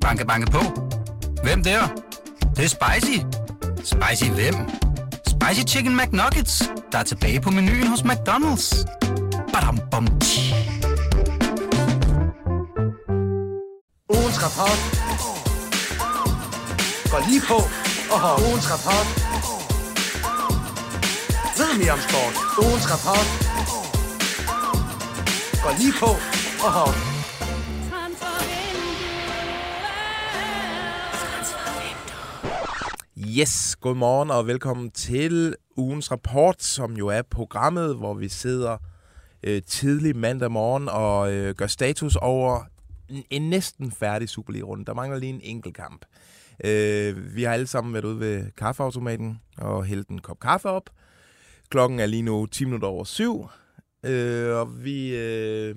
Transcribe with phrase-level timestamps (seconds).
[0.00, 0.60] Banke, banke på.
[1.42, 1.80] Hvem der?
[2.40, 3.18] Det, det er spicy.
[3.84, 4.54] Spicy hvem?
[5.26, 8.84] Spicy Chicken McNuggets, der er tilbage på menuen hos McDonald's.
[9.52, 10.54] Badum, bom, tji.
[14.08, 14.80] Ugens rapport.
[17.10, 17.58] Går lige på
[18.12, 19.06] og har ugens rapport.
[21.58, 22.34] Ved mere om sport.
[22.64, 23.26] Ugens rapport.
[25.62, 26.10] Går lige på
[26.64, 27.09] og har
[33.38, 38.76] Yes, godmorgen og velkommen til ugens rapport, som jo er programmet, hvor vi sidder
[39.42, 42.62] øh, tidlig mandag morgen og øh, gør status over
[43.08, 44.84] en, en næsten færdig Superliga-runde.
[44.84, 46.04] Der mangler lige en enkelt kamp.
[46.64, 50.90] Øh, vi har alle sammen været ude ved kaffeautomaten og hældt en kop kaffe op.
[51.68, 53.48] Klokken er lige nu 10 minutter over syv,
[54.04, 55.74] øh, og vi øh,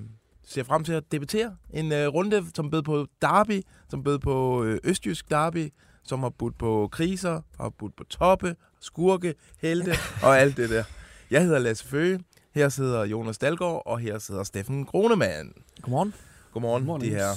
[0.47, 4.63] ser frem til at debattere en øh, runde, som bød på Derby, som bød på
[4.63, 5.69] øh, Østjysk Derby,
[6.05, 9.91] som har budt på kriser, har budt på toppe, skurke, helte
[10.23, 10.83] og alt det der.
[11.31, 12.19] Jeg hedder Lasse Føge,
[12.55, 15.53] her sidder Jonas Dalgaard, og her sidder Steffen Gronemann.
[15.81, 16.13] Godmorgen.
[16.53, 17.29] Godmorgen, Godmorgen, de her.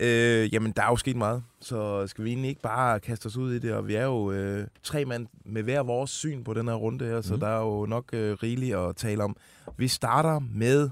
[0.00, 3.36] Øh, jamen, der er jo sket meget, så skal vi egentlig ikke bare kaste os
[3.36, 6.54] ud i det, og vi er jo øh, tre mand med hver vores syn på
[6.54, 7.40] den her runde her, så Mhm.
[7.40, 9.36] der er jo nok øh, rigeligt at tale om.
[9.76, 10.90] Vi starter med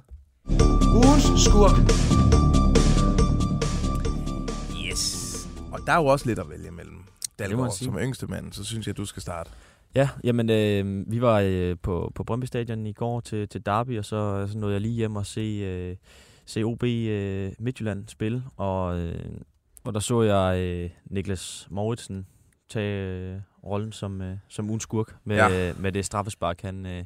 [0.94, 2.39] ugens skurk.
[5.81, 6.98] Og der er jo også lidt at vælge imellem.
[7.39, 9.50] Dalgaard, som yngste mand, så synes jeg, du skal starte.
[9.95, 13.98] Ja, jamen, øh, vi var øh, på, på Brøndby Stadion i går til, til Derby,
[13.98, 15.97] og så, så nåede jeg lige hjem og se, øh,
[16.47, 19.25] se OB øh, Midtjylland spille, og, øh,
[19.84, 22.27] og der så jeg øh, Niklas Mauritsen
[22.69, 25.48] tage øh, rollen som, øh, som ugens skurk med, Ja.
[25.48, 25.73] ja.
[25.78, 27.05] med det straffespark, han, øh,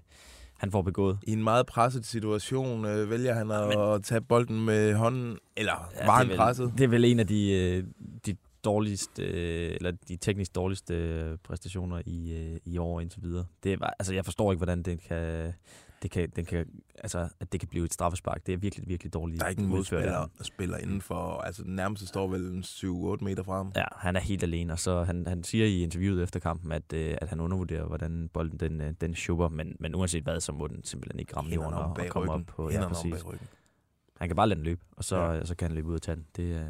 [0.58, 1.18] han får begået.
[1.26, 5.90] I en meget presset situation øh, vælger han at, at tage bolden med hånden, eller
[6.00, 6.72] ja, var han vel, presset?
[6.78, 7.84] Det er vel en af de, øh,
[8.26, 13.44] de dårligste, øh, eller de teknisk dårligste øh, præstationer i, øh, i år indtil videre.
[13.62, 15.52] Det var, altså, jeg forstår ikke, hvordan det kan,
[16.02, 16.66] det kan, den kan,
[16.98, 18.46] altså, at det kan blive et straffespark.
[18.46, 21.76] Det er virkelig, virkelig dårligt Der er ikke en modspiller spiller inden for, altså den
[21.76, 23.68] nærmeste står vel en 7-8 meter frem.
[23.76, 26.92] Ja, han er helt alene, og så han, han siger i interviewet efter kampen, at,
[26.92, 30.52] øh, at han undervurderer, hvordan bolden den, øh, den shubber, men, men uanset hvad, så
[30.52, 32.70] må den simpelthen ikke ramme jorden og, og komme op på.
[32.70, 33.14] Ja, præcis.
[34.18, 35.44] Han kan bare lade den løbe, og så, Ja.
[35.44, 36.26] så kan han løbe ud og tage den.
[36.36, 36.68] Det, er-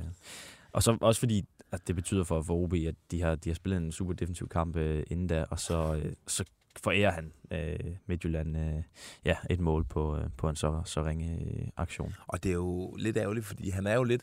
[0.74, 3.54] og så også fordi, at det betyder for, for OB, at de har, de har
[3.54, 6.44] spillet en super defensiv kamp øh, inden da, og så, øh, så
[6.82, 8.82] forærer han øh, Midtjylland øh,
[9.24, 12.14] ja, et mål på, øh, på en så, så ringe øh, aktion.
[12.26, 14.22] Og det er jo lidt ærgerligt, fordi han er jo lidt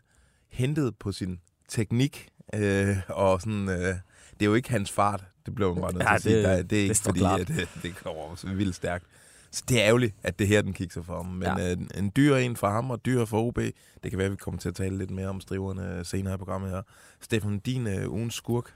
[0.49, 5.55] hentet på sin teknik, øh, og sådan, øh, det er jo ikke hans fart, det
[5.55, 6.35] bliver man bare nødt til at sige.
[6.35, 7.39] det- Der, er- det er ikke står fordi, klart.
[7.39, 9.05] at det, det kommer vildt stærkt.
[9.51, 11.25] Så det er ærgerligt, at det her, den kigger for ham.
[11.25, 11.71] Men ja.
[11.71, 13.57] Øh, en dyr en for ham, og dyr for OB.
[14.03, 16.37] Det kan være, at vi kommer til at tale lidt mere om striverne senere i
[16.37, 16.81] programmet her.
[17.21, 18.73] Stefan, din øh, ugens skurk.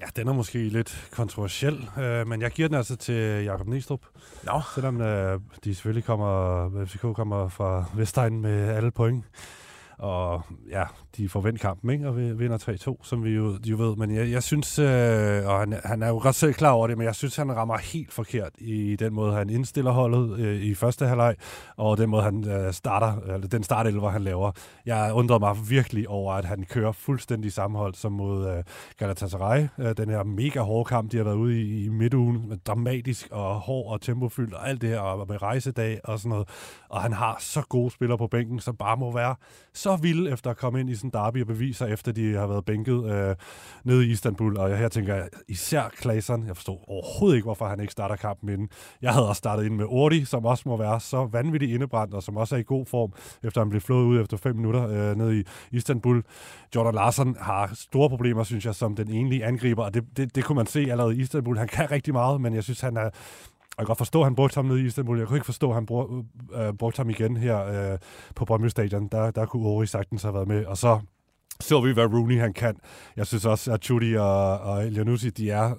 [0.00, 4.00] Ja, den er måske lidt kontroversiel, øh, men jeg giver den altså til Jakob Næstrup.
[4.42, 9.24] Nå, Selvom øh, de selvfølgelig kommer, FCK kommer fra Vestegn med alle point.
[10.02, 10.84] Og ja,
[11.16, 12.08] de får vendt kampen, ikke?
[12.08, 13.96] Og vinder 3-2, som vi jo, de jo ved.
[13.96, 16.98] Men jeg, jeg synes, øh, og han, han er jo godt selv klar over det,
[16.98, 20.74] men jeg synes, han rammer helt forkert i den måde, han indstiller holdet øh, i
[20.74, 21.36] første halvleg,
[21.76, 24.52] og den måde, han øh, starter, eller den startelver, han laver.
[24.86, 28.64] Jeg undrede mig virkelig over, at han kører fuldstændig samme hold som mod øh,
[28.98, 29.68] Galatasaray.
[29.78, 33.28] Øh, den her mega hårde kamp, de har været ude i, i midtugen, med dramatisk
[33.30, 36.48] og hård og tempofyldt og alt det her, og med rejsedag og sådan noget.
[36.88, 39.34] Og han har så gode spillere på bænken, som bare må være
[39.74, 42.46] så vilde efter at komme ind i sådan en derby og beviser, efter de har
[42.46, 43.36] været bænket øh,
[43.84, 44.56] nede i Istanbul.
[44.56, 46.46] Og her tænker jeg især Klaseren.
[46.46, 48.68] Jeg forstår overhovedet ikke, hvorfor han ikke starter kampen inden.
[49.02, 52.22] Jeg havde også startet ind med Ordi, som også må være så vanvittigt indebrændt, og
[52.22, 55.16] som også er i god form, efter han blev flået ud efter fem minutter øh,
[55.16, 56.22] nede i Istanbul.
[56.74, 60.44] Jordan Larsen har store problemer, synes jeg, som den enlige angriber, og det, det, det
[60.44, 61.58] kunne man se allerede i Istanbul.
[61.58, 63.10] Han kan rigtig meget, men jeg synes, han er,
[63.78, 65.18] jeg kan godt forstå, at han brugte ham nede i Istanbul.
[65.18, 66.24] Jeg kunne ikke forstå, at han brug,
[66.54, 67.98] øh, brugte ham igen her øh,
[68.36, 69.08] på Brøndby Stadion.
[69.08, 70.66] Der, der kunne Ori sagtens have været med.
[70.66, 71.00] Og så
[71.60, 72.76] så vi, hvad Rooney han kan.
[73.16, 75.74] Jeg synes også, at Chudi og, og Elianusi, de er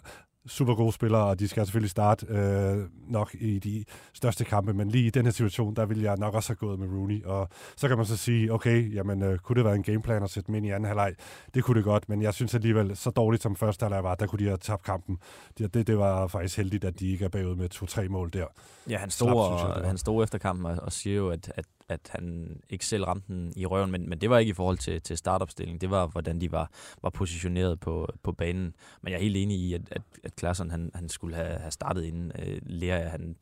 [0.48, 4.90] super gode spillere, og de skal selvfølgelig starte øh, nok i de største kampe, men
[4.90, 7.50] lige i den her situation, der vil jeg nok også have gået med Rooney, og
[7.78, 10.48] så kan man så sige, okay, jamen, øh, kunne det være en gameplan at sætte
[10.48, 11.16] dem ind i anden halvleg?
[11.54, 14.28] Det kunne det godt, men jeg synes alligevel, så dårligt som første halvleg var, der
[14.28, 15.18] kunne de have tabt kampen.
[15.58, 18.46] Det, det, det var faktisk heldigt, at de ikke er bagud med to-tre mål der.
[18.90, 19.88] Ja, han Slap, stod, jeg, det og, var.
[19.88, 23.34] han stod efter kampen og, og siger jo, at, at, at han ikke selv ramte
[23.34, 25.82] den i røven, men, men det var ikke i forhold til, til startopstillingen.
[25.82, 26.72] Det var, hvordan de var,
[27.02, 28.74] var positioneret på, på banen.
[29.02, 31.72] Men jeg er helt enig i, at, at, at Klaassen, han, han skulle have, have
[31.72, 33.10] startet inden øh, Lea.
[33.10, 33.36] Han,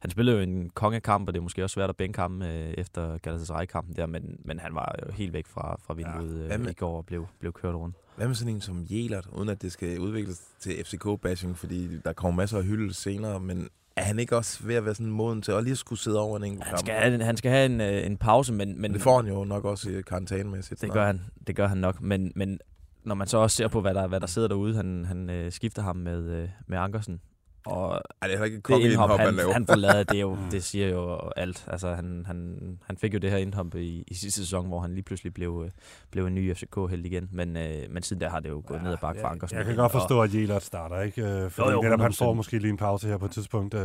[0.00, 2.70] han spillede jo en kongekamp, og det er måske også svært at bænke ham øh,
[2.78, 6.60] efter Galatasaray-kampen der, men, men han var jo helt væk fra, fra vinduet Hvad øh,
[6.64, 7.96] med- i går og blev, blev kørt rundt.
[8.16, 12.12] Hvad med sådan en som Jelert, uden at det skal udvikles til FCK-bashing, fordi der
[12.12, 13.68] kommer masser af hylde senere, men
[14.00, 16.36] er han ikke også ved at være sådan moden til at lige skulle sidde over
[16.36, 16.80] en enkelt Han kamp?
[16.80, 19.16] skal have, en- han skal have en, øh, en pause, men, men Men det får
[19.22, 20.80] han jo nok også i karantænemæssigt.
[20.80, 22.58] Det gør han, det gør han nok, men, men
[23.04, 25.52] når man så også ser på, hvad der, hvad der sidder derude, han, han øh,
[25.52, 27.20] skifter ham med, øh, med Ankersen,
[27.66, 30.20] og Ej, det er ikke et det indhop, han, han, han får lavet, det, er
[30.20, 30.50] jo, Mm.
[30.50, 31.64] det siger jo alt.
[31.68, 34.90] Altså, han, han, han fik jo det her indhop i, i sidste sæson, hvor han
[34.94, 35.70] lige pludselig blev, øh,
[36.10, 38.92] blev en ny FCK-held igen, men, øh, men siden der har det jo gået ned
[38.92, 39.56] ad bakke for jeg, Ankersen.
[39.58, 41.22] jeg kan godt og- forstå, at Jelert starter, ikke?
[41.22, 42.36] Øh, Fordi Jo, jo, netop han får 100%.
[42.36, 43.80] måske lige en pause her på et tidspunkt øh,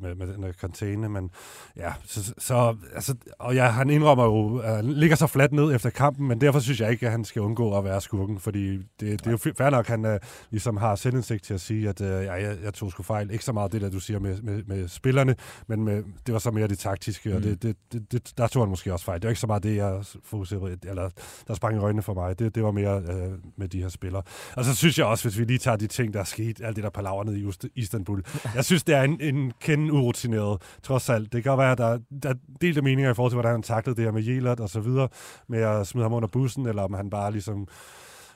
[0.00, 1.30] med, med den der karantæne, men
[1.76, 5.90] ja, så, så altså, og ja, han indrømmer jo, han ligger så fladt ned efter
[5.90, 8.84] kampen, men derfor synes jeg ikke, at han skal undgå at være skurken, fordi det,
[9.00, 10.20] det er jo fair nok, at han øh,
[10.50, 13.30] ligesom har selvindsigt til at sige, at øh, ja, jeg, jeg tog sgu fejl.
[13.30, 15.36] Ikke så meget det, der du siger med, med, med spillerne,
[15.66, 17.36] men med, det var så mere det taktiske, mm.
[17.36, 17.42] og Mm.
[17.42, 19.20] det, det, det, det, der tog han måske også fejl.
[19.20, 21.10] Det var ikke så meget det, jeg fokuserede eller
[21.48, 22.38] der sprang i øjnene for mig.
[22.38, 24.22] Det, det var mere øh, med de her spillere.
[24.56, 26.76] Og så synes jeg også, hvis vi lige tager de ting, der er sket, alt
[26.76, 28.22] det der palaver nede i Istanbul.
[28.54, 31.32] Jeg synes, det er en, en kende urutineret, trods alt.
[31.32, 33.96] Det kan være, at der, der er delte meninger i forhold til, hvordan han taklede
[33.96, 35.08] det her med Jelert og så videre,
[35.48, 37.68] med at smide ham under bussen, eller om han bare ligesom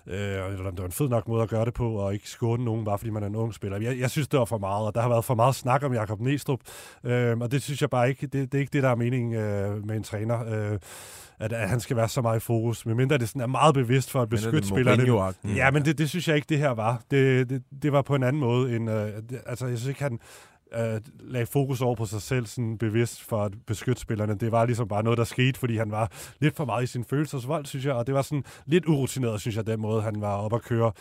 [0.06, 2.28] Øh, eller om det var en fed nok måde at gøre det på, og ikke
[2.28, 3.80] skåne nogen, bare fordi man er en ung spiller.
[3.80, 5.94] Jeg, jeg synes, det var for meget, og der har været for meget snak om
[5.94, 6.60] Jakob Næstrup,
[7.04, 9.34] øh, og det synes jeg bare ikke, det, det er ikke det, der er meningen
[9.34, 10.78] øh, med en træner, øh,
[11.38, 14.10] at, at han skal være så meget i fokus, medmindre det sådan er meget bevidst
[14.10, 15.02] for at beskytte spillerne.
[15.56, 17.02] Ja, men det, det synes jeg ikke, det her var.
[17.10, 18.76] Det, det, det var på en anden måde.
[18.76, 18.96] End, øh,
[19.30, 20.18] det, altså, jeg synes ikke, han
[20.74, 24.34] øh, lagde fokus over på sig selv sådan bevidst for at beskytte spillerne.
[24.34, 27.04] Det var ligesom bare noget, der skete, fordi han var lidt for meget i sin
[27.04, 27.94] følelsesvold, synes jeg.
[27.94, 30.92] Og det var sådan lidt urutineret, synes jeg, den måde, han var op at køre.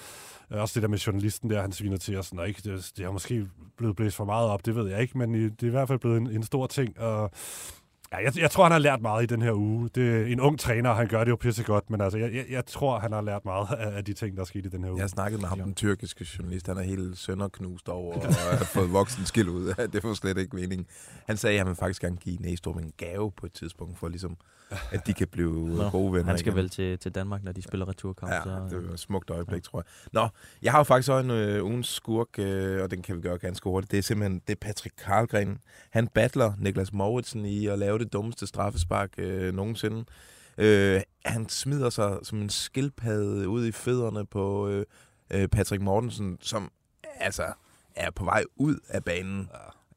[0.51, 2.91] Øh, også det der med journalisten der, han sviner til og sådan, og ikke, det,
[2.97, 3.47] det har måske
[3.77, 5.99] blevet blæst for meget op, det ved jeg ikke, men det er i hvert fald
[5.99, 7.31] blevet en, en stor ting, og
[8.13, 9.89] Ja, jeg, jeg tror, han har lært meget i den her uge.
[9.95, 12.65] Det er en ung træner, han gør det jo pissegodt, men altså, jeg, jeg, jeg
[12.65, 14.91] tror, han har lært meget af, af de ting, der er sket i den her
[14.91, 14.97] uge.
[14.97, 16.67] Jeg har snakket med ham, den tyrkiske journalist.
[16.67, 19.73] Han er helt sønderknust over og har fået voksen skil ud.
[19.93, 20.87] det var slet ikke meningen.
[21.27, 24.07] Han sagde, at han vil faktisk gerne give Næstrup en gave på et tidspunkt, for
[24.07, 24.37] ligesom,
[24.91, 26.57] at de kan blive Nå, gode venner Han skal igen.
[26.57, 28.31] vel til, til Danmark, når de spiller returkamp.
[28.31, 29.85] Ja, så, det var et smukt øjeblik, tror jeg.
[30.13, 30.27] Nå,
[30.61, 33.37] jeg har jo faktisk også en øh, ugens skurk, øh, og den kan vi gøre
[33.37, 33.91] ganske hurtigt.
[33.91, 35.59] Det er simpelthen det er Patrick Karlgren.
[35.89, 40.05] Han battler Niklas Mauritsen i at lave det dummeste straffespark øh, nogensinde.
[40.57, 44.85] Øh, han smider sig som en skildpadde ud i fødderne på øh,
[45.31, 46.71] øh, Patrick Mortensen, som
[47.19, 47.43] altså
[47.95, 49.49] er på vej ud af banen.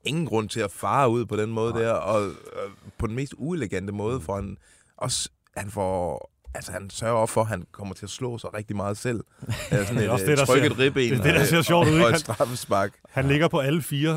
[0.05, 1.82] Ingen grund til at fare ud på den måde Nej.
[1.82, 2.71] der, og øh,
[3.04, 4.56] på den mest uelegante måde, for han
[4.96, 8.54] også han får altså han sørger også for, at han kommer til at slå sig
[8.54, 9.20] rigtig meget selv.
[9.48, 9.52] Øh,
[9.86, 11.40] sådan Det er et også øh, det, der trykket ser- ribben det er det, der
[11.40, 12.92] og- ser sjovt ud, og, og et Han- straffespark.
[13.08, 14.14] Han ligger på alle fire,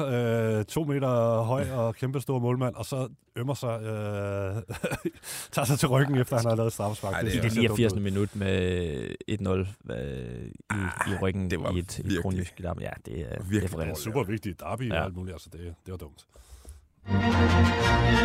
[0.59, 4.61] øh, to meter høj og kæmpe stor målmand, og så ømmer sig, øh,
[5.53, 7.13] tager sig til ryggen, efter han har lavet et straffespark.
[7.13, 7.93] Ej, det I er- det ser dumt 89.
[7.93, 7.99] ud.
[7.99, 12.81] minut med 1-0 øh, i, i ryggen Ah, det var i et ikonisk derby.
[12.81, 14.59] Ja, det er, det er Det er super vigtigt.
[14.59, 14.99] Derby Ja.
[14.99, 16.25] og alt muligt, altså det, det var dumt.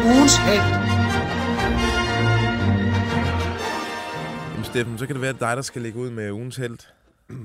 [0.05, 0.62] Ugens held.
[4.52, 6.79] Jamen Steffen, så kan det være, at dig, der skal lægge ud med ugens held.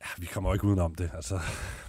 [0.00, 1.10] Ja, vi kommer jo ikke udenom det.
[1.14, 1.38] Altså,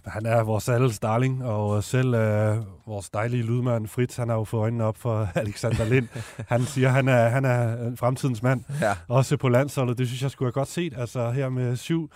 [0.05, 2.57] han er vores alles darling, og selv øh,
[2.87, 6.07] vores dejlige lydmand Fritz, han har jo fået øjnene op for Alexander Lind.
[6.47, 8.95] Han siger, han er, han er fremtidens mand, Ja.
[9.07, 9.97] også på landsholdet.
[9.97, 10.93] Det synes jeg skulle have godt set.
[10.97, 12.11] Altså her med syv,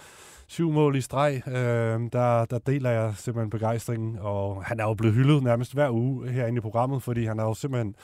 [0.53, 4.17] syv mål i streg, øh, der, der deler jeg simpelthen begejstringen.
[4.19, 7.43] Og han er jo blevet hyldet nærmest hver uge herinde i programmet, fordi han er
[7.43, 7.95] jo simpelthen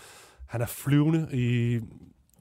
[0.48, 1.76] han er flyvende i,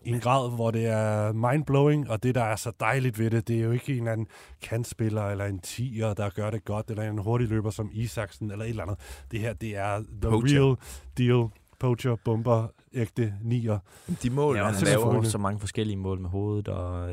[0.04, 3.48] i en grad, hvor det er mindblowing, og det, der er så dejligt ved det,
[3.48, 4.26] det er jo ikke en eller anden
[4.62, 8.64] kantspiller, eller en tiger, der gør det godt, eller en hurtig løber som Isaksen, eller
[8.64, 8.98] et eller andet.
[9.30, 10.60] Det her, det er the Poacher.
[10.60, 10.76] real
[11.18, 11.48] deal.
[11.80, 13.78] Poacher, bomber, ægte nier.
[14.23, 17.11] De mål, Ja, han han laver, så mange forskellige mål med hovedet, og,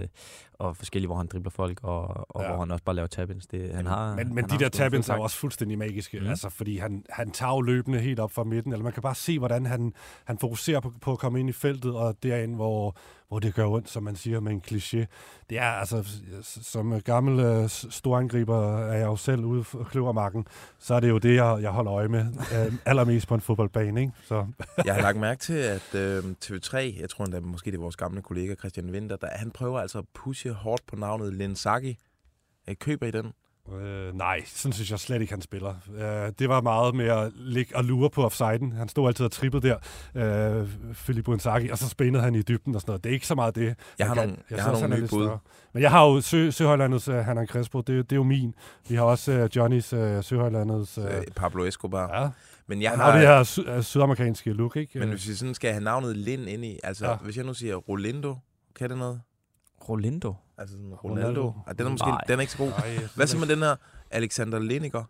[0.53, 2.47] og forskellige, hvor han dribler folk, og, og Ja.
[2.49, 3.47] hvor han også bare laver tabins.
[3.47, 6.19] Det, han har, Men, men han de har der tabins er jo også fuldstændig magiske,
[6.19, 6.27] mm.
[6.27, 9.15] Altså, fordi han, han tager jo løbende helt op fra midten, eller man kan bare
[9.15, 9.93] se, hvordan han,
[10.25, 12.95] han fokuserer på, på at komme ind i feltet, og derind, hvor,
[13.27, 15.05] hvor det gør ondt, som man siger med en kliché.
[15.49, 16.03] Det er altså,
[16.43, 20.47] som gammel øh, storangriber er jeg jo selv ude for kløvermarken,
[20.79, 22.25] så er det jo det, jeg, jeg holder øje med
[22.65, 24.13] øh, allermest på en fodboldbane, ikke?
[24.23, 24.45] Så
[24.85, 27.95] Jeg har lagt mærke til, at øh, TV3, jeg tror endda måske det er vores
[27.95, 31.97] gamle kollega Christian Winter, der, han prøver altså at pushe hårdt på navnet Lensaki.
[32.69, 33.33] Øh, Køber I den?
[33.73, 35.73] Øh, nej, sådan synes jeg slet ikke, han spiller.
[35.97, 38.71] Øh, det var meget med at ligge og lure på offsiden.
[38.71, 39.77] Han stod altid og trippede der,
[40.61, 43.03] øh, Filippo Inzaghi, og så spændede han i dybden og sådan noget.
[43.03, 43.75] Det er ikke så meget det.
[43.99, 45.23] Jeg har kan- nogle, jeg synes har nogle han er nye lidt bud.
[45.25, 45.39] større.
[45.73, 48.53] Men jeg har jo Sø, Søhøjlandets uh, Hernan Crespo, det, det er jo min.
[48.89, 50.97] Vi har også uh, Johnnys uh, Søhøjlandets...
[50.97, 52.21] Uh, Øh, Pablo Escobar.
[52.21, 52.29] ja,
[52.67, 53.11] Men jeg jeg har...
[53.11, 54.99] har det her sy- uh, sydamerikanske look, ikke?
[54.99, 57.15] Men Øh, hvis vi sådan skal have navnet Lind ind i, altså ja.
[57.15, 58.35] hvis jeg nu siger Rolindo,
[58.75, 59.21] kan det noget?
[59.89, 60.33] Rolindo.
[60.57, 61.29] Altså sådan Ronaldo.
[61.29, 61.53] Ronaldo.
[61.67, 62.21] Ah, den er måske Nej.
[62.27, 62.69] den er ikke så god.
[62.69, 63.75] nej, Hvad så med den her
[64.11, 65.03] Alexander Lineker?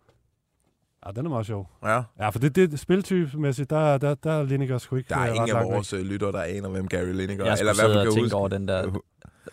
[1.06, 1.70] Ja, den er meget sjov.
[1.84, 5.22] Ja, Ja, for det, det spiltypemæssigt, der, der, der er Lineker sgu ikke der er
[5.22, 5.74] øh, ingen af langt væk.
[5.74, 7.48] vores øh, lyttere, der aner, hvem Gary Lineker er.
[7.48, 8.36] Jeg skulle Eller sidde hvad og kan tænke huske.
[8.36, 8.82] over den der.
[8.82, 8.92] Den,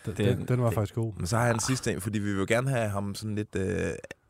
[0.06, 1.12] det- den, den var det- faktisk god.
[1.16, 3.34] Men så har han en sidste en, fordi vi vil jo gerne have ham sådan
[3.34, 3.76] lidt øh,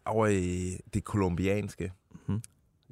[0.06, 1.92] over i det kolumbianske.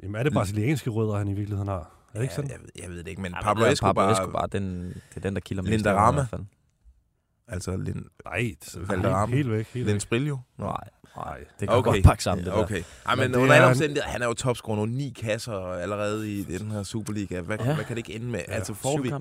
[0.03, 1.79] Jamen, er det brasilianske rødder, han i virkeligheden har?
[2.13, 2.51] Er det ikke sådan?
[2.51, 5.17] Jeg, jeg, ved, jeg ved det ikke, men Ja, Pablo Escobar, Pablo Escobar, den, det
[5.17, 5.71] er den, der kilder mest.
[5.71, 6.27] Linda Rama.
[7.49, 9.35] Altså Lind, Nej, Valderrama.
[9.37, 9.67] helt, væk.
[9.67, 10.01] Helt væk.
[10.01, 10.39] Sprillo.
[10.59, 10.77] Nej,
[11.17, 11.39] nej.
[11.39, 11.93] Det kan Okay.
[11.93, 12.83] godt pakke sammen, det Ja, okay.
[13.07, 14.87] Ej, men, Men under alle er- omstændigheder, han er jo topscorer nu.
[14.87, 17.41] Ni kasser allerede i den her Superliga.
[17.41, 17.75] Hvad, Ja.
[17.75, 18.41] hvad kan det ikke ende med?
[18.49, 18.53] Ja.
[18.55, 19.13] Altså får vi,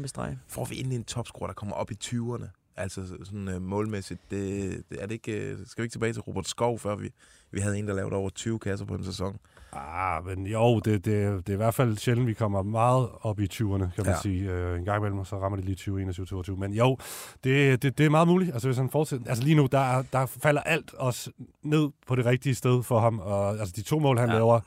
[0.47, 2.73] får vi endelig en topscorer, der kommer op i 20'erne?
[2.77, 4.19] Altså sådan uh, målmæssigt.
[4.31, 7.09] Det, det, er det ikke, uh, skal vi ikke tilbage til Robert Skov, før vi,
[7.51, 9.37] vi havde en, der lavede over 20 kasser på en sæson?
[9.73, 13.39] Ah, men jo, det, det, det er i hvert fald sjældent, vi kommer meget op
[13.39, 14.15] i 20'erne, kan man Ja.
[14.21, 14.51] sige.
[14.51, 16.57] Øh, en gang imellem, så rammer det lige 20, 21, 22.
[16.57, 16.97] Men jo,
[17.43, 18.53] det, det, det er meget muligt.
[18.53, 19.27] Altså, hvis han fortsætter.
[19.29, 21.31] Altså lige nu, der, er- der falder alt også
[21.63, 23.19] ned på det rigtige sted for ham.
[23.19, 24.35] Og, altså de to mål, han Ja.
[24.35, 24.59] laver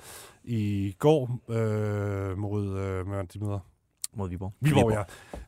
[0.44, 3.58] i går øh, mod, øh, de møder,
[4.16, 4.52] Mod Viborg.
[4.60, 4.92] Viborg,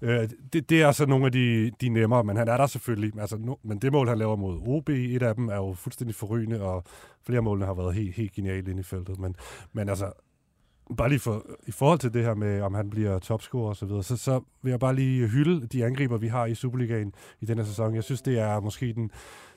[0.03, 0.23] ja.
[0.23, 3.21] Øh, det, det er så nogle af de, de nemmere, men han er der selvfølgelig.
[3.21, 6.15] Altså, no, men det mål, han laver mod OB, et af dem, er jo fuldstændig
[6.15, 6.85] forrygende, og
[7.27, 9.19] flere målene har været helt, helt geniale inde i feltet.
[9.19, 9.37] Men,
[9.73, 10.13] men altså,
[10.97, 13.87] bare lige for, i forhold til det her med, om han bliver topscorer og så
[13.87, 17.47] videre, så, så vil jeg bare lige hylde de angriber, vi har i Superligaen i
[17.47, 17.95] denne sæson.
[17.95, 19.11] Jeg synes, det er måske den,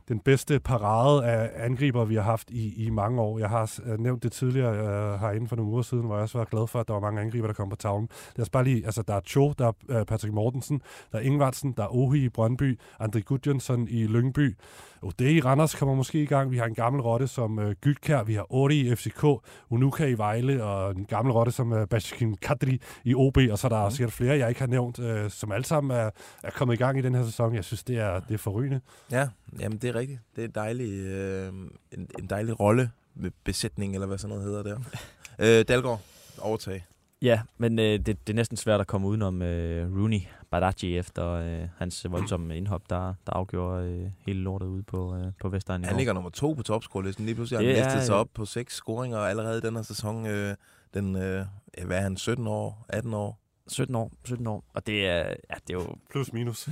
[0.09, 3.39] den bedste parade af angriber, vi har haft i, i mange år.
[3.39, 6.37] Jeg har uh, nævnt det tidligere uh, herinde for nogle uger siden, hvor jeg også
[6.37, 8.09] var glad for, at der var mange angriber, der kom på tavlen.
[8.35, 11.21] Lad os bare lige, altså der er Cho, der er uh, Patrick Mortensen, der er
[11.21, 14.57] Ingvartsen, der er Ohi i Brøndby, André Gudjonsson i Lyngby.
[15.01, 16.51] Ode i Randers kommer måske i gang.
[16.51, 19.25] Vi har en gammel rotte som uh, Gytkær, vi har Ori i FCK,
[19.69, 23.67] Unuka i Vejle, og en gammel rotte som uh, Bashikin Kadri i OB, og så
[23.67, 23.91] er der mm.
[23.91, 26.09] sikkert flere, jeg ikke har nævnt, uh, som alle sammen er,
[26.43, 27.55] er kommet i gang i den her sæson.
[27.55, 28.81] Jeg synes, det er, det er forrygende.
[29.11, 29.27] Ja,
[29.59, 30.19] jamen det er rigtigt.
[30.35, 31.47] Det er en dejlig, øh,
[31.91, 34.79] en, en dejlig rolle med besætning, eller hvad sådan noget hedder der.
[35.59, 36.01] øh, Dalgaard,
[36.39, 36.85] overtag.
[37.21, 40.19] Ja, men øh, det, det er næsten svært at komme udenom øh, Rooney
[40.51, 45.31] Badaji efter øh, hans voldsomme indhop, der, der afgjorde øh, hele lortet ude på, øh,
[45.41, 47.25] på Vestegnen i Han ligger nummer to på topscore-listen.
[47.25, 50.25] Lige pludselig har han næstet sig op på seks scoringer allerede i den her sæson.
[50.25, 50.55] Øh,
[50.93, 51.45] den, øh,
[51.85, 53.38] hvad er han, 17 år, 18 år?
[53.69, 54.63] 17 år, 17 år.
[54.73, 56.69] Og det er, ja, det er jo, Plus minus.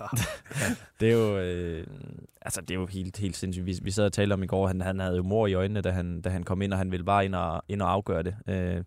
[1.00, 1.86] det er jo, øh,
[2.42, 3.66] altså det er jo helt, helt sindssygt.
[3.66, 5.80] Vi, vi sad og talte om i går, han, han havde jo mor i øjnene,
[5.80, 8.22] da han, da han kom ind, og han ville bare ind og, ind og afgøre
[8.22, 8.36] det.
[8.46, 8.84] Øh,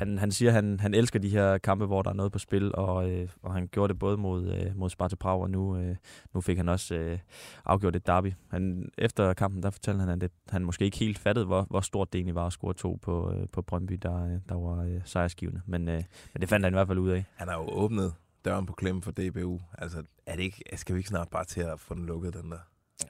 [0.00, 2.74] han, han siger, han, han elsker de her kampe, hvor der er noget på spil,
[2.74, 5.96] og, øh, og han gjorde det både mod, øh, mod Sparta Prag, og nu, øh,
[6.34, 7.18] nu fik han også øh,
[7.64, 8.32] afgjort et derby.
[8.50, 11.80] Han, efter kampen, der fortalte han, at det, han måske ikke helt fattede, hvor, hvor
[11.80, 14.84] stort det egentlig var at score to på, øh, på Brøndby, der, øh, der var
[14.84, 15.60] øh, sejrsgivende.
[15.66, 16.02] Men, øh,
[16.34, 17.24] men det fandt han i hvert fald ud af.
[17.36, 18.14] Han har jo åbnet
[18.44, 19.60] døren på klem for DBU.
[19.78, 22.50] Altså, er det ikke, skal vi ikke snart bare til at få den lukket, den
[22.50, 22.58] der?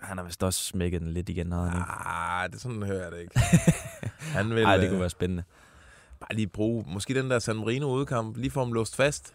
[0.01, 1.91] Han har vist også smækket den lidt igen, har han ikke?
[1.91, 3.41] Ah, det sådan, hører jeg det ikke.
[4.37, 5.43] Han vil Nej, det øh, kunne være spændende.
[6.21, 9.35] Bare lige bruge, måske den der San Marino udkamp, lige få ham låst fast.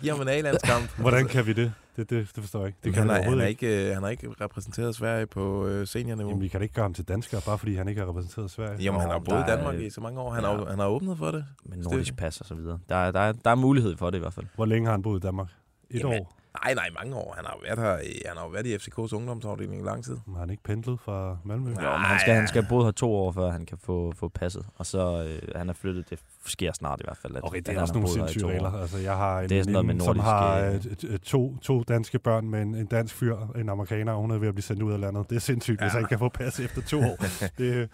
[0.00, 0.90] Giv ham en A-landskamp.
[0.98, 1.72] Hvordan kan vi det?
[1.96, 2.78] Det, det, det forstår jeg ikke.
[2.84, 3.88] Det kan han, har, han, har ikke.
[3.88, 6.30] øh, han har ikke repræsenteret Sverige på øh, seniorniveau.
[6.30, 8.78] Jamen, vi kan ikke gøre ham til dansker, bare fordi han ikke har repræsenteret Sverige.
[8.82, 10.30] Jamen, han har boet i der er- Danmark i så mange år.
[10.32, 10.56] Han, Ja.
[10.56, 11.44] har, han har åbnet for det.
[11.64, 12.78] Med nordisk pas og så videre.
[12.88, 14.46] Der, er- der, er- der er mulighed for det i hvert fald.
[14.54, 15.48] Hvor længe har han boet i Danmark?
[15.90, 16.38] Et Jamen, år?
[16.64, 17.32] Nej, nej, mange år.
[17.36, 20.16] Han har været, her, i- han har været i FCK's ungdomsafdeling i lang tid.
[20.32, 21.70] Har han ikke pendlet fra Malmø?
[21.70, 21.84] Ja.
[21.92, 24.28] Jo, men han skal, han skal bo her to år, før han kan få, få
[24.28, 24.66] passet.
[24.76, 27.36] Og så øh, han er flyttet, det sker snart i hvert fald.
[27.36, 28.72] At, Okay, det er også nogle sindssyge regler.
[28.72, 31.56] Altså, jeg har en Det er sådan noget med veninde, som har øh, t- to,
[31.58, 34.54] to danske børn med en, en dansk fyr, en amerikaner, og hun er ved at
[34.54, 35.30] blive sendt ud af landet.
[35.30, 35.84] Det er sindssygt, ja.
[35.84, 37.16] hvis han kan få pas efter to år.
[37.58, 37.90] det,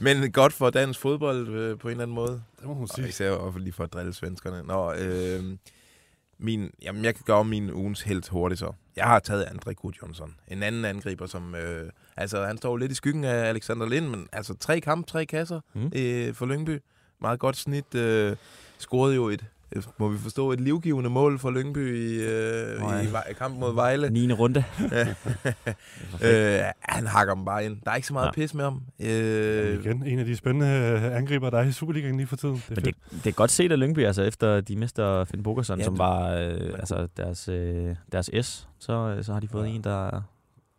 [0.00, 2.42] Men godt for dansk fodbold øh, på en eller anden måde.
[2.58, 3.08] det må hun Og sige.
[3.08, 4.62] især også lige for at drille svenskerne.
[4.62, 5.56] Nå, øh,
[6.38, 8.72] min, jamen, jeg kan gøre min ugens helt hurtigt så.
[8.96, 10.34] Jeg har taget André Gudjonsson.
[10.48, 11.54] En anden angriber, som...
[11.54, 15.26] Øh, altså, han står lidt i skyggen af Alexander Lind, men altså tre kampe, tre
[15.26, 15.92] kasser Mm.
[15.96, 16.78] øh, for Lyngby.
[17.20, 17.94] Meget godt snit.
[17.94, 18.36] Øh,
[18.78, 19.44] scorede jo et,
[19.98, 23.00] må vi forstå, et livgivende mål for Lyngby i, øh, Nej.
[23.30, 24.10] i, kampen mod Vejle.
[24.10, 24.32] 9.
[24.32, 24.64] runde.
[26.24, 27.76] øh, han hakker dem bare ind.
[27.84, 28.30] Der er ikke så meget Ja.
[28.32, 28.82] pis med ham.
[29.00, 32.36] Jamen, Øh, igen, en af de spændende øh, angriber, der er i Superligaen lige for
[32.36, 32.54] tiden.
[32.54, 32.96] Det er Men fedt.
[33.12, 35.98] det, det er godt set af Lyngby, altså efter de mister Finn Bogerson, Ja, som
[35.98, 39.70] var øh, altså deres, øh, deres S, så, øh, så har de fået Ja.
[39.70, 40.22] en, der,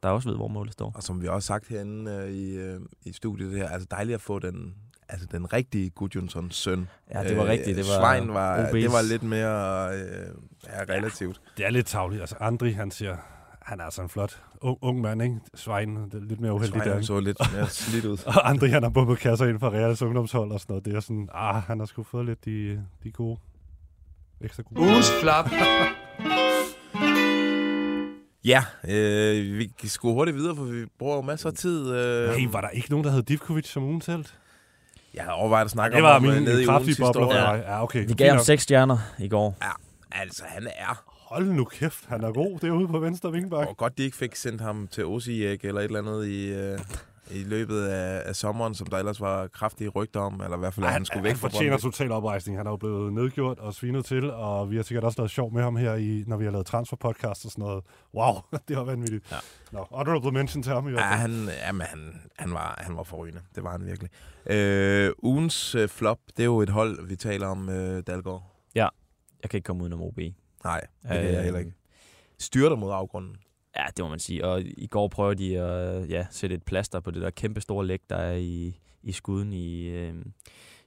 [0.04, 0.92] der også ved, hvor målet står.
[0.96, 4.16] Og som vi også har sagt herinde øh, i, øh, i studiet her, altså dejligt
[4.16, 4.74] at få den,
[5.10, 6.88] altså den rigtige Gudjonssons søn.
[7.14, 7.78] Ja, det var rigtigt.
[7.78, 8.76] Det var Svein var, OB's.
[8.76, 10.28] det var lidt mere øh,
[10.66, 11.42] ja, relativt.
[11.58, 12.22] Det er lidt tavligt.
[12.22, 13.16] Altså, Andri, han siger,
[13.62, 15.36] han er altså en flot ung, ung mand, ikke?
[15.56, 17.06] Svein, det er lidt mere uheldig Svein der, ikke?
[17.08, 18.18] så lidt mere slidt ud.
[18.28, 20.86] Og Andri, han har bumpet kasser ind for Reals ungdomshold og sådan noget.
[20.86, 23.38] Det er sådan, ah, han har sgu fået lidt de, de gode,
[24.42, 24.82] ekstra gode.
[24.82, 25.50] Ugens flop.
[28.46, 31.92] Ja, øh, vi skulle hurtigt videre, for vi bruger jo masser af tid.
[31.96, 34.26] Øh, Hey, var der ikke nogen, der havde Divkovic som ugens held?
[35.14, 37.22] Jeg har overvejet at snakke Det var om ham, min øh, nede i kraftige bobler
[37.24, 37.58] for historie.
[37.58, 37.64] mig.
[37.68, 38.08] Ja, okay.
[38.08, 39.58] Vi gav ham seks stjerner i går.
[40.12, 41.04] Altså, han er...
[41.08, 43.68] Hold nu kæft, han er god derude på venstre vingbak.
[43.68, 46.80] Og godt, de ikke fik sendt ham til Osijek eller et eller andet i, øh,
[47.32, 50.74] i løbet af, af sommeren, som der ellers var kraftige rygter om, eller i hvert
[50.74, 51.82] fald, at han skulle væk han fra fortjener Brøndby.
[51.98, 52.58] total oprejsning.
[52.60, 55.54] Han er jo blevet nedgjort og svinet til, og vi har sikkert også lavet sjov
[55.54, 57.84] med ham her, i, når vi har lavet transferpodcast og sådan noget.
[58.14, 58.34] Wow,
[58.68, 59.32] det var vanvittigt.
[59.32, 59.38] Ja.
[59.72, 61.20] Nå, honorable mention til ham i hvert Ja, fald.
[61.48, 63.42] han, jamen, han, han, var, han var forrygende.
[63.56, 64.10] Det var han virkelig.
[64.46, 68.44] Øh, ugens øh, flop, det er jo et hold, vi taler om, øh, Dalgaard.
[68.76, 70.20] Jeg kan ikke komme udenom OB.
[70.64, 71.74] Nej, det kan Øh, jeg heller ikke.
[72.40, 73.36] Styrter mod afgrunden.
[73.78, 74.46] Ja, det må man sige.
[74.46, 77.86] Og i går prøver de at ja, sætte et plaster på det der kæmpe store
[77.86, 80.16] læg, der er i, i skuden i, øh,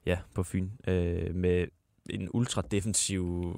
[0.07, 0.71] ja, på Fyn.
[0.87, 1.67] Øh, med
[2.11, 3.55] en ultra-defensiv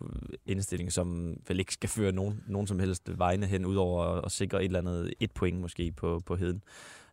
[0.47, 4.33] indstilling, som vel ikke skal føre nogen, nogen som helst vegne hen, udover at, at
[4.33, 6.63] sikre et eller andet et point måske på, på heden.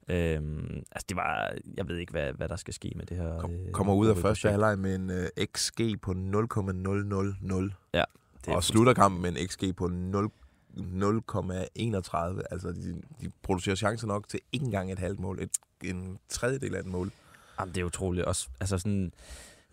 [0.08, 3.40] Øhm, altså det var, jeg ved ikke, hvad, hvad der skal ske med det her.
[3.40, 7.72] Kom, øh, kommer ud af første halvleg med en øh, XG på 0,000.
[8.46, 10.30] Det er og slutter kampen med en XG på 0,
[10.78, 12.42] 0,31.
[12.52, 15.40] Altså, de, de producerer chancer nok til ikke engang et halvt mål.
[15.42, 15.50] Et,
[15.84, 17.12] en tredjedel af et mål.
[17.60, 18.26] Jamen, det er utroligt.
[18.26, 19.12] Også, altså sådan,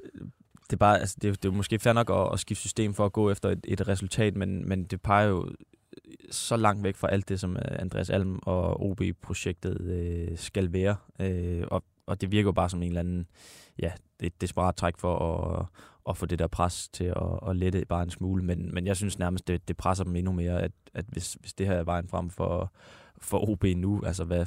[0.04, 0.20] øh,
[0.66, 2.94] det er, bare, altså, det, er, det er måske fair nok at, at skifte system
[2.94, 6.84] for at gå efter et, et resultat, men, men det peger jo øh, så langt
[6.84, 10.96] væk fra alt det, som øh, Andreas Alm og OB-projektet øh, skal være.
[11.20, 13.26] Øh, og, og det virker jo bare som en eller anden
[13.78, 15.66] ja, et desperat træk for at,
[16.08, 18.44] at få det der pres til at, at lette bare en smule.
[18.44, 21.54] Men, men jeg synes nærmest, det, det presser dem endnu mere, at, at hvis, hvis
[21.54, 22.72] det her er vejen frem for,
[23.18, 24.46] for OB nu, altså hvad...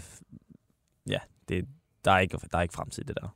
[1.10, 1.20] Ja,
[1.50, 1.68] det,
[2.06, 3.36] der, er ikke, der er ikke fremtid det der.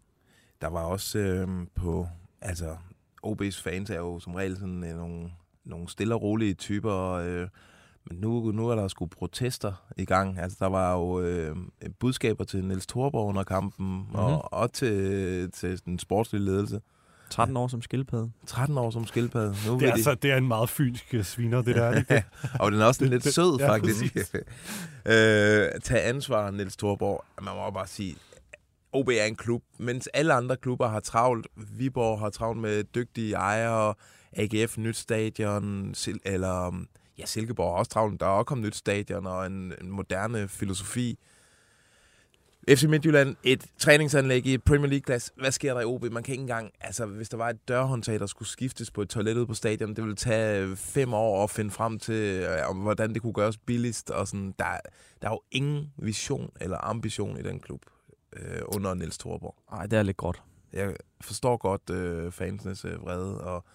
[0.62, 2.08] Der var også øh, på...
[2.42, 2.78] Altså,
[3.26, 5.32] OB's fans er jo som regel sådan øh, nogle,
[5.64, 7.12] nogle stille og rolige typer.
[7.12, 7.48] Øh,
[8.06, 10.40] men nu, nu er der sgu protester i gang.
[10.40, 11.56] Altså, der var jo øh,
[12.00, 14.16] budskaber til Niels Thorborg under kampen, mm-hmm.
[14.16, 16.82] og, og til, til den sportslige ledelse.
[17.30, 18.32] 13 år som skildpadde.
[18.48, 19.56] 13 år som skildpadde.
[19.68, 21.84] Nu Det er, de, altså, det er en meget fynsk øh, sviner, det der.
[21.84, 22.24] er det ikke det?
[22.62, 24.14] og den er også lidt det- sød, ja, faktisk.
[24.14, 24.32] præcis.
[25.06, 27.24] øh, tag ansvar, Niels Thorborg.
[27.42, 28.16] Man må bare sige,
[28.94, 31.48] OB er en klub, mens alle andre klubber har travlt.
[31.56, 33.94] Viborg har travlt med dygtige ejere,
[34.34, 35.94] AGF nyt stadion,
[36.26, 36.88] eller um,
[37.20, 38.20] ja, Silkeborg har også travlt.
[38.20, 41.20] Der er også kommet nyt stadion og en, en moderne filosofi.
[42.70, 45.32] FC Midtjylland, et træningsanlæg i Premier League-klasse.
[45.36, 46.04] Hvad sker der i OB?
[46.12, 46.72] Man kan ikke engang...
[46.82, 49.90] Altså, hvis der var et dørhåndtag, der skulle skiftes på et toilet ude på stadion,
[49.90, 54.10] det ville tage fem år at finde frem til, øh, hvordan det kunne gøres billigst.
[54.10, 54.54] Og sådan.
[54.60, 54.66] Der,
[55.22, 57.82] der er jo ingen vision eller ambition i den klub
[58.34, 59.56] øh, under Niels Thorborg.
[59.72, 60.42] Nej, det er lidt gråt.
[60.74, 63.66] Jeg forstår godt øh, fansenes øh, vrede, og,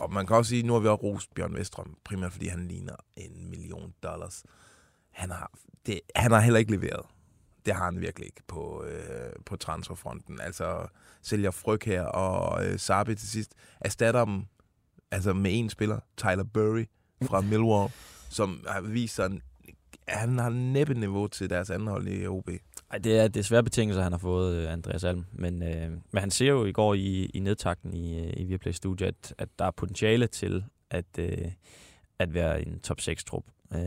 [0.00, 2.68] og man kan også sige, nu har vi også rost Bjørn Vestrøm, primært fordi han
[2.68, 4.44] ligner en million dollars.
[5.10, 5.50] Han har,
[5.86, 7.06] det, han har heller ikke leveret.
[7.66, 10.40] Det har han virkelig ikke på, øh, på transferfronten.
[10.40, 10.86] Altså
[11.22, 13.54] sælger Fryg her og øh, Sabi til sidst.
[13.80, 14.44] Erstatter dem
[15.10, 16.84] altså med en spiller, Tyler Burry
[17.22, 17.92] fra Millwall,
[18.30, 19.42] som har vist sig, en-
[20.10, 22.48] han har næppe niveau til deres anden hold i OB.
[22.90, 25.24] Ej, det er det betingelser, han har fået, øh, Andreas Alm.
[25.32, 28.72] Men, øh, men han ser jo i går i, i nedtakten i, øh, i Viaplay
[28.72, 31.52] Studio, at, at der er potentiale til at, øh,
[32.18, 33.44] at være en top 6-trup.
[33.74, 33.80] Øh,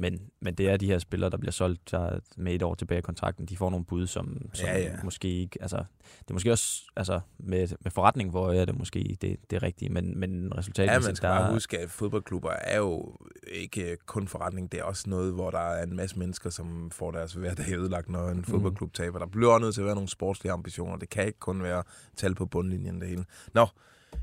[0.00, 2.98] men, men det er de her spillere, der bliver solgt der med et år tilbage
[2.98, 3.46] i kontrakten.
[3.46, 4.96] De får nogle bud, som, som Ja, ja.
[5.04, 5.58] måske ikke...
[5.62, 5.76] Altså,
[6.18, 9.92] det er måske også altså, med, med forretning, hvor er det måske det, det rigtigt,
[9.92, 10.92] men, men resultatet...
[10.92, 13.16] Ja, man skal bare huske, at fodboldklubber er jo
[13.52, 14.72] ikke kun forretning.
[14.72, 18.08] Det er også noget, hvor der er en masse mennesker, som får deres hverdag ødelagt,
[18.08, 19.18] når en fodboldklub taber.
[19.18, 20.96] Der bliver også nødt til at være nogle sportslige ambitioner.
[20.96, 21.82] Det kan ikke kun være
[22.16, 23.24] tal på bundlinjen det hele.
[23.54, 23.66] Nå,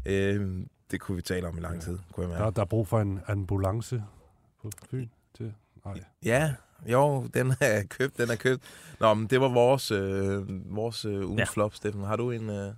[0.06, 2.88] øh, det kunne vi tale om i lang tid, kunne jeg Der, der er brug
[2.88, 4.04] for en ambulance
[4.62, 5.08] på Fyn.
[5.86, 6.00] Nej.
[6.26, 6.54] Ja,
[6.86, 8.64] jo, den er købt, den er købt.
[9.00, 10.44] Nå, men det var vores, øh,
[10.76, 11.46] vores øh, ugens Ja.
[11.46, 12.04] flop, Steffen.
[12.04, 12.50] Har du en...
[12.50, 12.74] Øh...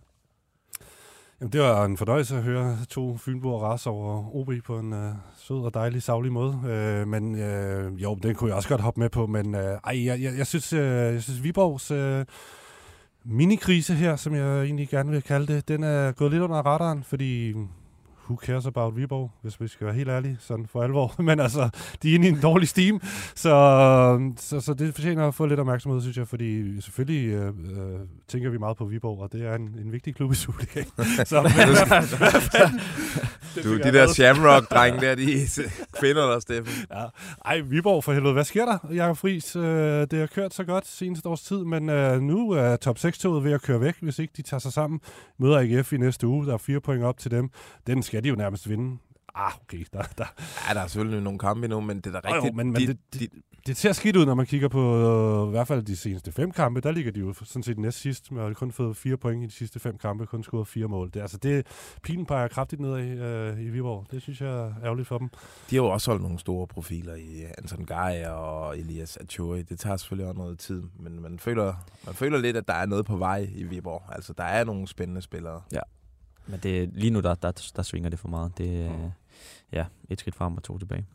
[1.41, 5.13] Jamen, det var en fornøjelse at høre to fynboer rase over OB på en øh,
[5.37, 6.61] sød og dejlig, savlig måde.
[6.65, 9.27] Øh, men øh, jo, den kunne jeg også godt hoppe med på.
[9.27, 12.25] Men øh, ej, jeg, jeg, jeg, synes, øh, jeg synes, Viborgs øh,
[13.25, 17.03] minikrise her, som jeg egentlig gerne vil kalde det, den er gået lidt under radaren,
[17.03, 17.53] fordi
[18.29, 21.15] who cares about Viborg, hvis vi skal være helt ærlige, sådan for alvor.
[21.21, 21.69] Men altså,
[22.03, 23.01] de er inde i en dårlig steam,
[23.35, 27.99] så, så, så det fortjener at få lidt opmærksomhed, synes jeg, fordi selvfølgelig øh, øh,
[28.27, 30.87] tænker vi meget på Viborg, og det er en, en vigtig klub i Superligaen.
[31.25, 32.79] så, men,
[33.63, 35.47] Du, de der Shamrock-drenge der, de
[35.99, 36.85] kvinder der, Steffen.
[36.97, 37.05] Ja.
[37.45, 38.33] Ej, Viborg for helvede.
[38.33, 39.55] Hvad sker der, Jakob Friis?
[39.55, 39.63] Øh,
[40.11, 43.51] det har kørt så godt seneste års tid, men øh, nu er top 6-toget ved
[43.51, 44.99] at køre væk, hvis ikke de tager sig sammen.
[45.37, 46.45] Møder AGF i næste uge.
[46.45, 47.49] Der er fire point op til dem.
[47.87, 48.97] Den skal de jo nærmest vinde.
[49.39, 49.85] Ah, okay.
[49.93, 50.25] Der, der.
[50.69, 52.51] Ja, der er selvfølgelig nogle kampe endnu, men det er da rigtigt.
[52.51, 53.27] jo, men, men de, det, de,
[53.67, 56.51] det, ser skidt ud, når man kigger på øh, i hvert fald de seneste fem
[56.51, 56.81] kampe.
[56.81, 59.45] Der ligger de jo sådan set næst sidst, med at kun fået fire point i
[59.47, 61.11] de sidste fem kampe, kun scoret fire mål.
[61.13, 61.67] Det, altså, det,
[62.03, 64.05] pilen peger kraftigt nedad øh, i Viborg.
[64.11, 65.29] Det synes jeg er ærgerligt for dem.
[65.69, 69.61] de har jo også holdt nogle store profiler i Anton Geier og Elias Achuri.
[69.61, 71.73] Det tager selvfølgelig også noget tid, men man føler,
[72.05, 74.03] man føler lidt, at der er noget på vej i Viborg.
[74.11, 75.61] Altså, der er nogle spændende spillere.
[76.47, 78.57] Men det, lige nu, der, der, der svinger det for meget.
[78.57, 79.11] Det er Mm.
[79.73, 81.05] Ja, et skridt frem og to tilbage.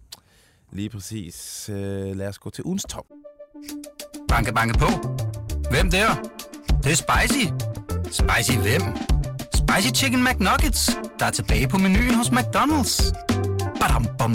[0.72, 1.68] Lige præcis.
[1.68, 3.06] Øh, lad os gå til ugens top.
[4.28, 4.86] Banke, banke på.
[5.70, 6.14] Hvem der?
[6.14, 7.46] Det, det er spicy.
[8.04, 8.82] Spicy hvem?
[9.54, 13.12] Spicy Chicken McNuggets, der er tilbage på menuen hos McDonald's.
[13.80, 14.34] Badum, bom.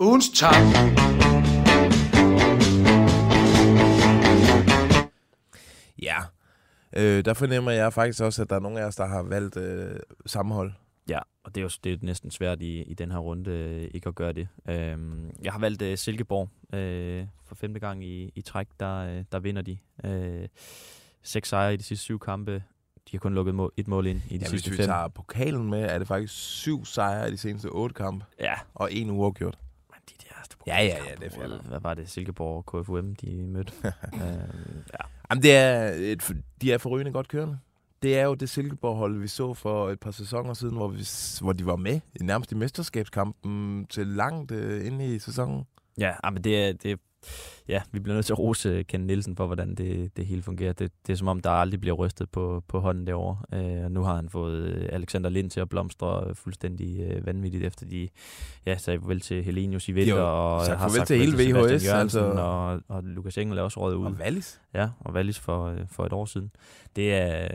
[0.00, 0.54] Ugens top.
[6.02, 6.16] Ja.
[6.96, 9.56] Øh, der fornemmer jeg faktisk også, at der er nogle af os, der har valgt
[9.56, 10.72] øh, sammenhold.
[11.08, 13.90] Ja, og det er jo det er næsten svært i, i den her runde øh,
[13.94, 14.48] ikke at gøre det.
[14.68, 19.24] Øhm, jeg har valgt øh, Silkeborg øh, for femte gang i, i træk, der, øh,
[19.32, 19.78] der vinder de.
[20.04, 20.48] Øh,
[21.22, 22.52] seks sejre i de sidste syv kampe.
[23.10, 24.86] De har kun lukket mål, et mål ind i de Ja, hvis sidste vi fem.
[24.86, 28.92] tager pokalen med, er det faktisk syv sejre i de seneste otte kampe, Ja, og
[28.92, 29.58] en uafgjort.
[29.90, 30.34] men de der
[30.66, 31.62] Ja, ja, ja, det er fair.
[31.68, 32.08] Hvad, var det?
[32.10, 33.72] Silkeborg og KFUM, de mødte.
[34.14, 35.04] øhm, ja.
[35.34, 37.58] Jamen, det er et, de er forrygende godt kørende.
[38.02, 41.06] Det er jo det Silkeborg-hold, vi så for et par sæsoner siden, hvor, vi,
[41.40, 45.64] hvor de var med i nærmest i mesterskabskampen til langt øh, inde i sæsonen.
[45.98, 46.96] Ja, men det er, det er,
[47.68, 50.72] ja, vi bliver nødt til at rose Ken Nielsen for, hvordan det, det hele fungerer.
[50.72, 53.38] Det, det er som om, der aldrig bliver rystet på, på hånden derovre.
[53.52, 57.26] Øh, og nu har han fået øh, Alexander Lind til at blomstre øh, fuldstændig øh,
[57.26, 58.08] vanvittigt, efter de
[58.66, 60.14] ja, sagde farvel til Helenius i vinter.
[60.14, 62.20] og sagt har sagt til hele VHS, Jørgensen, altså.
[62.20, 64.06] Og, og Lukas Engel er også røget ud.
[64.06, 64.60] Og Wallis.
[64.74, 66.50] Ja, og Wallis for, øh, for et år siden.
[66.96, 67.48] Det er,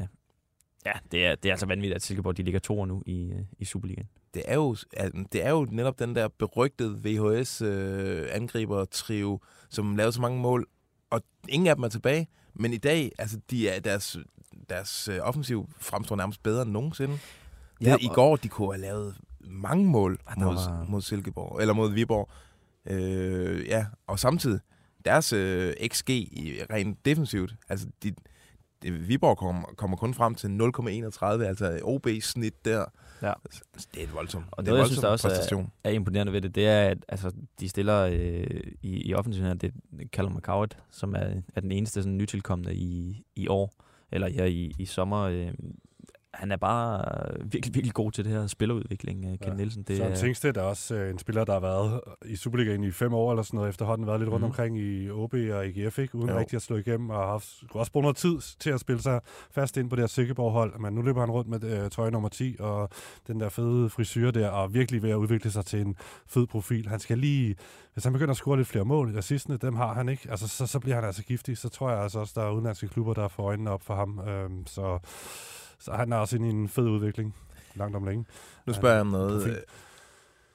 [0.85, 3.41] ja, det er, det er altså vanvittigt, at Silkeborg de ligger to nu i, øh,
[3.59, 4.07] i Superligaen.
[4.33, 4.75] Det er, jo,
[5.31, 9.39] det er jo netop den der berygtede VHS-angriber-trio, øh,
[9.69, 10.67] som lavede så mange mål,
[11.09, 12.27] og ingen af dem er tilbage.
[12.53, 14.17] Men i dag, altså, de er, deres,
[14.69, 17.19] deres øh, offensiv fremstår nærmest bedre end nogensinde.
[17.81, 21.61] Ja, Ja, I går, de kunne have lavet mange mål der mod, var- mod Silkeborg,
[21.61, 22.29] eller mod Viborg.
[22.85, 24.59] Øh, ja, og samtidig,
[25.05, 28.13] deres øh, XG i, rent defensivt, altså de,
[28.83, 32.85] Viborg kommer, kommer kun frem til 0,31, altså OB-snit der.
[33.21, 33.33] Ja.
[33.51, 35.71] Så Det er et voldsomt, Og det er noget, jeg synes, også er- præstation.
[35.83, 39.53] er imponerende ved det, det er, at altså, de stiller øh, i, i offensiven her,
[39.53, 43.73] det er Callum McCoward, som er, er den eneste sådan, nytilkommende i, i år,
[44.11, 45.19] eller her i, i sommer.
[45.21, 45.53] Øh,
[46.33, 47.01] han er bare
[47.45, 49.53] virkelig, virkelig god til det her spillerudvikling, øh, Ken Ja.
[49.53, 49.83] Nielsen.
[49.83, 52.91] Det Søren er, Tingstedt er også øh, en spiller, der har været i Superligaen i
[52.91, 54.49] fem år eller sådan noget, efterhånden været lidt rundt Mhm.
[54.51, 56.15] omkring i OB og IGF, ikke?
[56.15, 56.37] uden Jo.
[56.39, 59.21] rigtig at slå igennem, og har haft, også bruge noget tid til at spille sig
[59.51, 62.29] fast ind på det her Silkeborg-hold, men nu løber han rundt med øh, trøje nummer
[62.29, 62.89] 10, og
[63.27, 65.95] den der fede frisyr der, og virkelig ved at udvikle sig til en
[66.27, 66.87] fed profil.
[66.89, 67.55] Han skal lige,
[67.93, 70.47] hvis han begynder at score lidt flere mål, i sidste, dem har han ikke, altså
[70.47, 73.13] så, så bliver han altså giftig, så tror jeg altså også, der er udenlandske klubber,
[73.13, 74.99] der får øjnene op for ham, øhm, så,
[75.79, 77.35] så han er også inde i en fed udvikling,
[77.75, 78.25] langt om længe.
[78.65, 79.41] Nu spørger jeg om noget.
[79.41, 79.59] profil.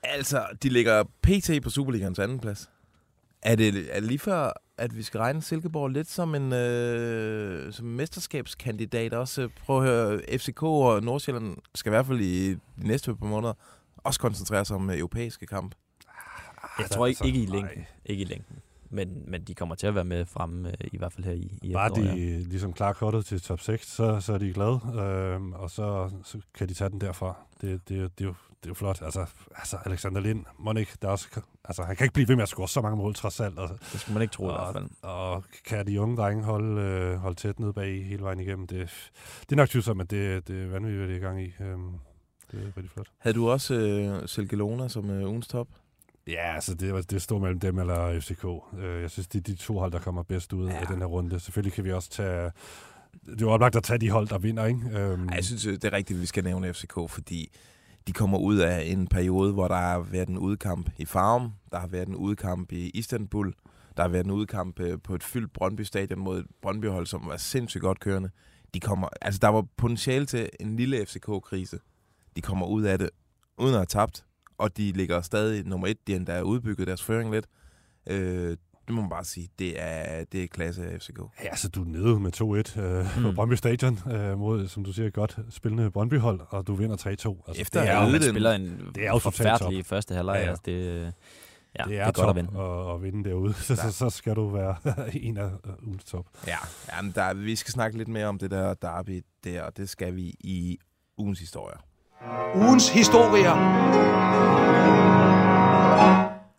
[0.03, 2.71] Altså, de ligger PT på Superligans anden plads.
[3.43, 7.73] Er det, er det lige før, at vi skal regne Silkeborg lidt som en øh,
[7.73, 9.49] som mesterskabskandidat også?
[9.65, 13.53] Prøv at høre, FCK og Nordsjælland skal i hvert fald i de næste par måneder
[13.97, 15.75] også koncentrere sig om europæiske kamp.
[16.79, 17.57] jeg tror ikke, altså, ikke i nej.
[17.57, 17.87] længden.
[18.05, 18.57] Ikke i længden.
[18.95, 21.59] Men, men de kommer til at være med fremme, øh, i hvert fald her i,
[21.63, 22.39] i Bare efteråret, de ja.
[22.39, 26.39] ligesom klarer kortet til top 6, så, så er de glade, øhm, og så, så
[26.55, 27.37] kan de tage den derfra.
[27.61, 29.03] Det, det, det, er, jo, det er jo flot.
[29.03, 29.27] Altså,
[29.57, 32.49] altså Alexander Lind, Monik, der er også, altså, han kan ikke blive ved med at
[32.49, 33.59] score så mange mål trods alt.
[33.59, 34.89] Og, Det skal man ikke tro i hvert fald.
[35.03, 38.67] og, og kan de unge drenge holde, øh, holde tæt ned bag hele vejen igennem?
[38.67, 41.43] Det, det er nok tvivlsomt, men det, det er vanvittigt, hvad det er i gang
[41.43, 41.53] i.
[41.61, 41.91] Øhm,
[42.51, 43.07] det er rigtig flot.
[43.19, 45.69] Havde du også øh, Silke Lona som øh, ugens top?
[46.27, 48.45] Ja, altså det, det står mellem dem eller FCK.
[48.79, 50.81] Øh, Jeg synes, det er de to hold, der kommer bedst ud ja.
[50.81, 51.41] af den her runde.
[51.41, 52.51] Selvfølgelig kan vi også tage...
[53.27, 54.81] Det er jo oplagt at tage de hold, der vinder, ikke?
[54.99, 57.53] Øhm, jeg synes, det er rigtigt, at vi skal nævne FCK, fordi
[58.07, 61.79] de kommer ud af en periode, hvor der har været en udkamp i Farum, der
[61.79, 63.55] har været en udkamp i Istanbul,
[63.97, 67.23] der har været en udkamp øh, på et fyldt Brøndby Stadion mod et Brøndby-hold, som
[67.27, 68.31] var sindssygt godt kørende.
[68.75, 71.79] de kommer, altså der var potentiale til en lille FCK-krise.
[72.37, 73.11] De kommer ud af det,
[73.59, 74.25] uden at have tabt,
[74.65, 76.07] og de ligger stadig nummer et.
[76.07, 77.47] De har endda udbygget deres føring lidt.
[78.07, 81.19] Øh, det må man bare sige, det er, det er klasse af FCK.
[81.19, 83.23] Ja, altså du er nede med 2-1 øh, mm.
[83.23, 87.07] på Brøndby Stadion øh, mod, som du siger, godt spillende Brøndby-hold, og du vinder 3-2.
[87.07, 90.35] Altså, Efter Det er jo, man spiller en det er jo forfærdelig første halvleg.
[90.35, 90.49] Ja, Ja.
[90.49, 91.13] Altså, det, ja, det
[91.79, 92.61] er, det er godt at top vinde.
[92.61, 94.77] at, at vinde derude, så, så, så skal du være
[95.27, 96.27] en af uh, ugens top.
[96.47, 96.59] Ja,
[96.97, 100.17] jamen der, vi skal snakke lidt mere om det der derby der, og det skal
[100.17, 100.79] vi i
[101.19, 101.77] ugens historie.
[102.55, 103.55] Ugens historier.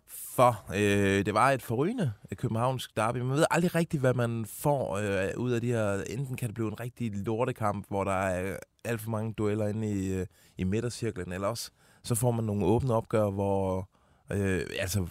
[0.07, 3.17] For øh, det var et forrygende øh, københavnsk derby.
[3.17, 6.03] Man ved aldrig rigtigt, hvad man får øh, ud af de her.
[6.09, 9.67] Enten kan det blive en rigtig lortekamp, hvor der er øh, alt for mange dueller
[9.67, 10.25] inde i, øh,
[10.57, 11.71] i midtercirklen, eller også
[12.05, 13.89] så får man nogle åbne opgør, hvor,
[14.31, 15.07] øh, altså,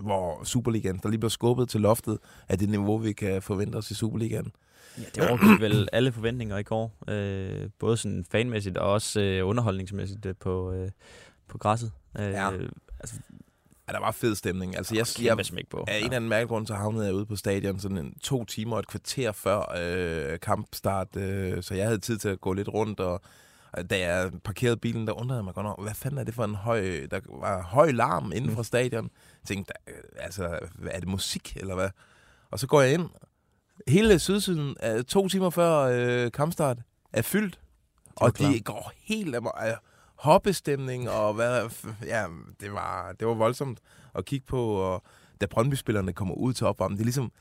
[0.00, 3.90] hvor Superligaen, der lige bliver skubbet til loftet af det niveau, vi kan forvente os
[3.90, 4.52] i Superligaen.
[4.98, 6.92] Ja, det overgik vel alle forventninger i går.
[7.08, 10.90] Øh, både sådan fanmæssigt og også øh, underholdningsmæssigt øh, på, øh,
[11.48, 11.92] på græsset.
[12.18, 12.50] Øh, Ja.
[13.00, 13.16] Altså,
[13.88, 14.76] Ja, der var fed stemning.
[14.76, 15.84] Altså, jeg, kæmpe jeg, smæk på.
[15.88, 18.44] Af en eller anden mærkelig grund, så havnede jeg ude på stadion sådan en, to
[18.44, 22.52] timer og et kvarter før øh, kampstart, øh, så jeg havde tid til at gå
[22.52, 23.20] lidt rundt, og,
[23.90, 26.44] da jeg parkerede bilen, der undrede jeg mig godt over, hvad fanden er det for
[26.44, 29.04] en høj, der var høj larm inden for stadion.
[29.04, 30.58] Jeg tænkte, øh, altså,
[30.90, 31.90] er det musik, eller hvad?
[32.50, 33.08] Og så går jeg ind,
[33.88, 36.78] hele sydsiden, øh, to timer før øh, kampstart,
[37.12, 37.60] er fyldt,
[38.16, 38.50] og klar.
[38.50, 39.68] de går helt af.
[39.68, 39.76] Øh,
[40.16, 41.70] hoppestemning, og hvad,
[42.04, 42.26] ja,
[42.60, 43.80] det var, det var voldsomt
[44.14, 45.02] at kigge på, og
[45.40, 47.32] da Brøndby-spillerne kommer ud til opvarmning, det er ligesom,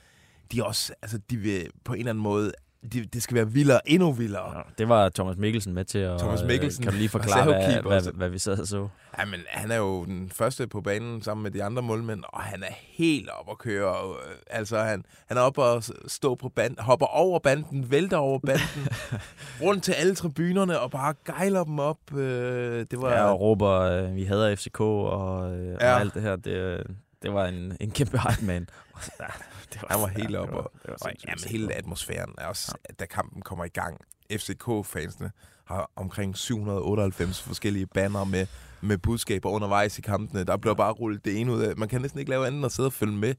[0.52, 2.52] de også, altså de vil på en eller anden måde,
[2.93, 4.58] de, det skal være vildere, endnu vildere.
[4.58, 6.19] Ja, det var Thomas Mikkelsen med til at...
[6.19, 8.88] Thomas Mikkelsen, Øh, kan du lige forklare, hvad, hvad, hvad, vi sad og så?
[9.19, 12.41] Ja, men han er jo den første på banen sammen med de andre målmænd, og
[12.41, 13.95] han er helt op at køre.
[13.95, 18.17] Og, øh, altså, han, han er oppe og stå på banden, hopper over banden, vælter
[18.17, 18.88] over banden,
[19.63, 22.13] rundt til alle tribunerne og bare gejler dem op.
[22.15, 23.12] Øh, det var...
[23.12, 25.93] Ja, og råber, vi hader FCK og, Ja.
[25.93, 26.36] og alt det her.
[26.36, 26.84] Det,
[27.21, 28.69] det var en, en kæmpe hype man.
[29.19, 29.25] Ja,
[29.73, 30.54] det Han var helt ja, oppe.
[30.56, 33.97] var- Og, det var og jamen, hele atmosfæren er også, da kampen kommer i gang.
[34.34, 35.32] FCK-fansene
[35.65, 38.47] har omkring 798 forskellige banner med,
[38.82, 40.43] med budskaber undervejs i kampene.
[40.43, 41.75] Der bliver bare rullet det ene ud af.
[41.78, 43.36] Man kan næsten ikke lave andet end at sidde og følge med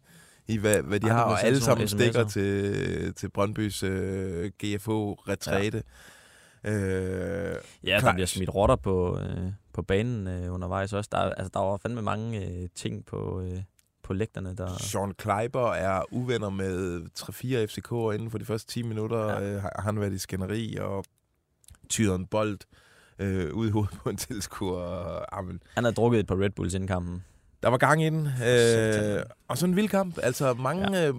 [0.48, 1.22] i, hvad, hvad de Ej, har.
[1.22, 5.76] Og alle sammen stikker til, til Brøndbys øh, GFO-retræte.
[5.76, 5.82] Ja.
[6.66, 11.08] Øh, Ja, der bliver smidt rotter på, øh, på banen øh, undervejs også.
[11.12, 13.62] Der, altså, der var fandme mange øh, ting på, øh,
[14.02, 14.76] på lægterne, der...
[14.78, 19.32] Sean Kleiber er uvenner med 3-4 FCK'er inden for de første 10 minutter.
[19.32, 19.42] Ja.
[19.42, 21.04] Øh, har han været i skænderi og
[21.88, 22.58] tyret en bold
[23.18, 24.80] øh, ud i hovedet på en tilskuer.
[24.82, 27.24] Og, amen, Han havde drukket et par Red Bulls inden kampen.
[27.62, 28.26] der var gang i den.
[28.26, 30.18] Øh, og sådan en vild kamp.
[30.22, 31.08] Altså mange, ja.
[31.08, 31.14] øh,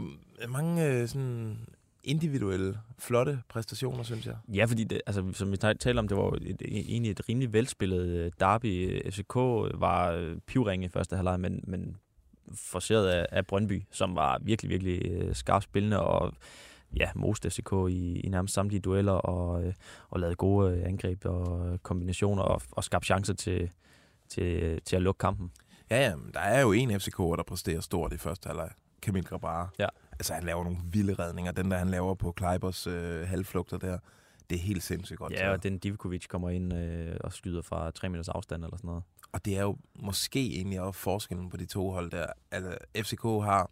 [0.50, 1.58] mange øh, sådan
[2.08, 4.36] individuelle, flotte præstationer, synes jeg.
[4.54, 7.54] Ja, fordi det, altså, som vi tal- talte om, det var et, egentlig et rimelig
[7.54, 9.02] velspillet øh, derby.
[9.12, 9.36] FCK
[9.82, 11.98] var øh, pivringe i første halvleg, men, men
[12.54, 16.34] forceret af, af Brøndby, som var virkelig, virkelig øh, skarpt spillende og
[17.00, 19.74] ja, most FCK i, i nærmest samtlige dueller og,
[20.10, 23.70] og lavede gode angreb og kombinationer og, og skabte chancer til,
[24.30, 25.52] til, til at lukke kampen.
[25.90, 28.70] Ja, ja, der er jo en FCK'er, der præsterer stort i første halvleg.
[29.02, 29.70] Kamil Grabara.
[29.80, 29.88] Ja.
[30.20, 31.52] Altså, han laver nogle vilde redninger.
[31.52, 33.98] Den der, han laver på Kleibers øh, halvflugter der,
[34.50, 35.34] det er helt sindssygt godt.
[35.34, 38.88] Ja, og den Divkovic kommer ind øh, og skyder fra 3 meters afstand eller sådan
[38.88, 39.04] noget.
[39.32, 42.26] Og det er jo måske egentlig også forskellen på de to hold der.
[42.52, 43.72] Altså, FCK har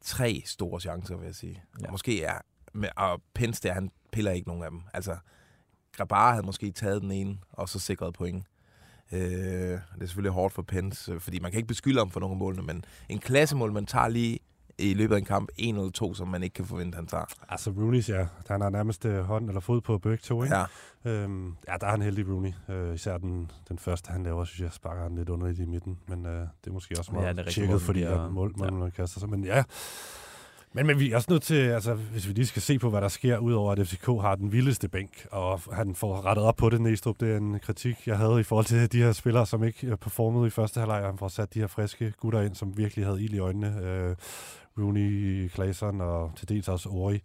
[0.00, 1.62] tre store chancer, vil jeg sige.
[1.82, 1.90] Ja.
[1.90, 2.38] Måske er...
[2.72, 4.82] Men, og Pence der, han piller ikke nogen af dem.
[4.94, 5.16] Altså,
[5.92, 8.44] Grabara havde måske taget den ene, og så sikret point.
[9.12, 10.64] Øh, det er selvfølgelig hårdt for
[11.12, 13.86] øh, fordi man kan ikke beskylde ham for nogle af målene, men en klassemål, man
[13.86, 14.38] tager lige
[14.78, 17.24] i løbet af en kamp, en eller to, som man ikke kan forvente, han tager.
[17.48, 18.26] Altså Rooney's, ja.
[18.48, 20.56] Han har nærmest øh, hånd eller fod på begge to, ikke?
[20.56, 20.64] Ja.
[21.10, 22.52] Øhm, ja, der er han heldig, Rooney.
[22.70, 25.98] Øh, især den, den første, han laver, synes jeg, sparker han lidt underligt i midten.
[26.08, 28.70] Men øh, det er måske også Ja, meget rigtig tjekket, fordi bliver- at mål, ja.
[28.70, 29.28] mål, kaster sig.
[29.30, 29.62] Men ja,
[30.72, 33.00] men, men vi er også nødt til, altså, hvis vi lige skal se på, hvad
[33.00, 36.70] der sker, udover at FCK har den vildeste bænk, og han får rettet op på
[36.70, 37.20] det, Næstrup.
[37.20, 39.96] Det er en kritik, jeg havde i forhold til de her spillere, som ikke øh,
[39.96, 43.04] performede i første halvleg, og han får sat de her friske gutter ind, som virkelig
[43.06, 43.80] havde ild i øjnene.
[43.82, 44.16] Øh,
[44.78, 47.20] Rooney, Claesson og til dels også Ori.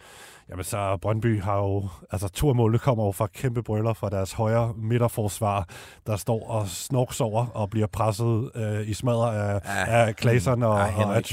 [0.49, 4.09] Jamen så Brøndby har jo, altså to af målene kommer jo fra kæmpe brøller fra
[4.09, 5.67] deres højre midterforsvar,
[6.07, 10.05] der står og snorks over og bliver presset øh, i smadret af, Ja.
[10.07, 11.23] af Claesson og, Ej, og af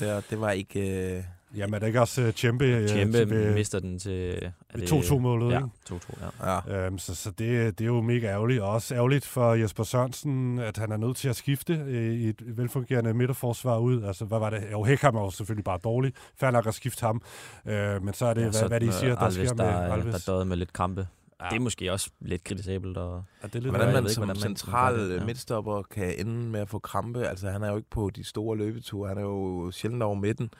[0.00, 1.14] der, det var ikke...
[1.16, 1.22] Øh,
[1.56, 2.64] Jamen, er det ikke også uh, Tjempe?
[2.64, 4.12] øh, Kæmpe til- ved- mister den til...
[4.44, 5.68] er ved det- 2-2-målet, Ja, ikke?
[5.94, 6.60] 2-2, ja.
[6.68, 6.86] Ja.
[6.86, 10.58] Øhm, så så det, det er jo mega ærgerligt, og også ærgerligt for Jesper Sørensen,
[10.58, 14.02] at han er nødt til at skifte øh, i et velfungerende midterforsvar ud.
[14.04, 14.62] Altså, hvad var det?
[14.72, 16.12] Jo, Hækham er jo selvfølgelig bare dårlig.
[16.40, 17.22] Færdig nok at skifte ham.
[17.66, 19.92] Øh, men så er det, ja, hvad, hvad de siger, der Alves, sker med der,
[19.92, 20.24] Alves.
[20.24, 21.00] der døde med lidt krampe.
[21.40, 21.44] Ja.
[21.44, 21.50] Ja.
[21.50, 22.96] Det er måske også lidt kritisabelt.
[22.96, 25.16] Og, Ja, det er lidt Hvordan jeg man ved ikke, som hvordan man- central det-
[25.20, 25.24] ja.
[25.24, 27.26] midtstopper kan ende med at få krampe.
[27.28, 29.08] Altså, han er jo ikke på de store løbeture.
[29.08, 30.50] Han er jo sjældent over midten.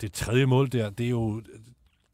[0.00, 1.42] Det tredje mål der, det er jo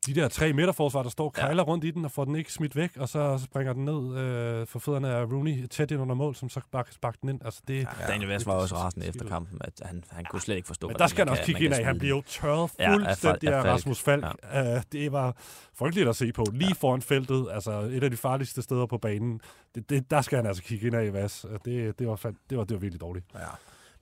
[0.06, 1.40] de der tre midterforsvar, der står og Ja.
[1.42, 4.16] kejler rundt i den og får den ikke smidt væk, og så springer den ned
[4.18, 7.28] øh, for fødderne af Rooney tæt ind under mål, som så bare kan sparke den
[7.28, 7.40] ind.
[7.44, 10.56] Altså det, ja, Daniel Vest var også rasende efter kampen, at han, han kunne slet
[10.56, 11.84] ikke forstå, Men der skal han man også kigge ind af.
[11.84, 13.64] Han bliver jo tørret Ja, fuldstændig af af.
[13.64, 14.24] Rasmus Falk.
[14.52, 14.76] Ja.
[14.76, 15.36] Uh, det var
[15.74, 16.44] frygteligt at se på.
[16.52, 19.40] Lige foran feltet, altså et af de farligste steder på banen.
[19.74, 21.44] Det, det, der skal han altså kigge ind af i Vas.
[21.44, 23.26] Og Det, det, var, det, var, det var virkelig dårligt.
[23.34, 23.40] Ja.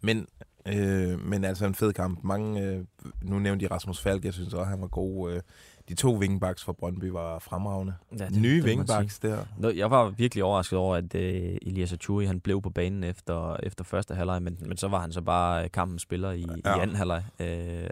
[0.00, 0.26] Men,
[0.68, 2.18] øh, men altså en fed kamp.
[2.24, 2.85] Mange, øh,
[3.22, 5.33] nu nævnte de Rasmus Falk, jeg synes også, han var god.
[5.33, 5.40] Øh,
[5.88, 7.94] de to wingbacks fra Brøndby var fremragende.
[8.12, 9.38] Ja, Ja, det- Nye det wingbacks der.
[9.58, 13.56] Nå, jeg var virkelig overrasket over, at uh, Elias Achuri, han blev på banen efter,
[13.62, 16.70] efter første halvleg, men, men så var han så bare øh, kampens spiller i, ja.
[16.70, 16.76] Ja.
[16.76, 17.22] i anden halvleg.
[17.40, 17.46] Uh,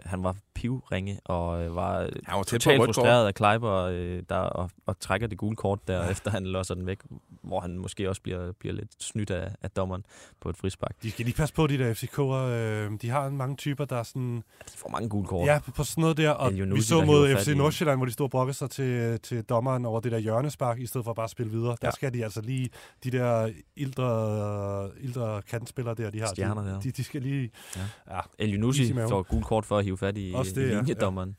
[0.05, 4.69] han var pivringe og uh, var Han var totalt frustreret af Kleiber, uh, der, og,
[4.85, 6.03] og trækker det gule kort der, Ja.
[6.03, 6.11] ja.
[6.11, 6.99] efter han losser den væk,
[7.41, 10.05] hvor han måske også bliver, bliver lidt snydt af, af dommeren
[10.41, 10.95] på et frispark.
[11.03, 12.21] De skal lige passe på, de der FCK'er.
[12.33, 14.43] Øh, de har mange typer, der er sådan...
[14.73, 15.47] De får mange gule kort.
[15.47, 16.29] Ja, på, på sådan noget der.
[16.31, 17.53] Og El vi så mod FC i-
[17.85, 20.85] Nordsjælland, hvor de stod og brokkede sig til, til dommeren over det der hjørnespark, i
[20.85, 21.69] stedet for bare at spille videre.
[21.81, 21.91] Der Ja.
[21.91, 22.69] skal de altså lige,
[23.03, 26.27] de der ildre, ildre kantspillere der, de har.
[26.27, 26.79] Stjerner de, der.
[26.79, 27.51] De, de skal lige...
[27.75, 27.81] Ja.
[28.15, 28.19] ja.
[28.39, 30.75] El Yunusi får gule kort for at hive fat i, Også i det, ja.
[30.75, 31.35] linjedommeren.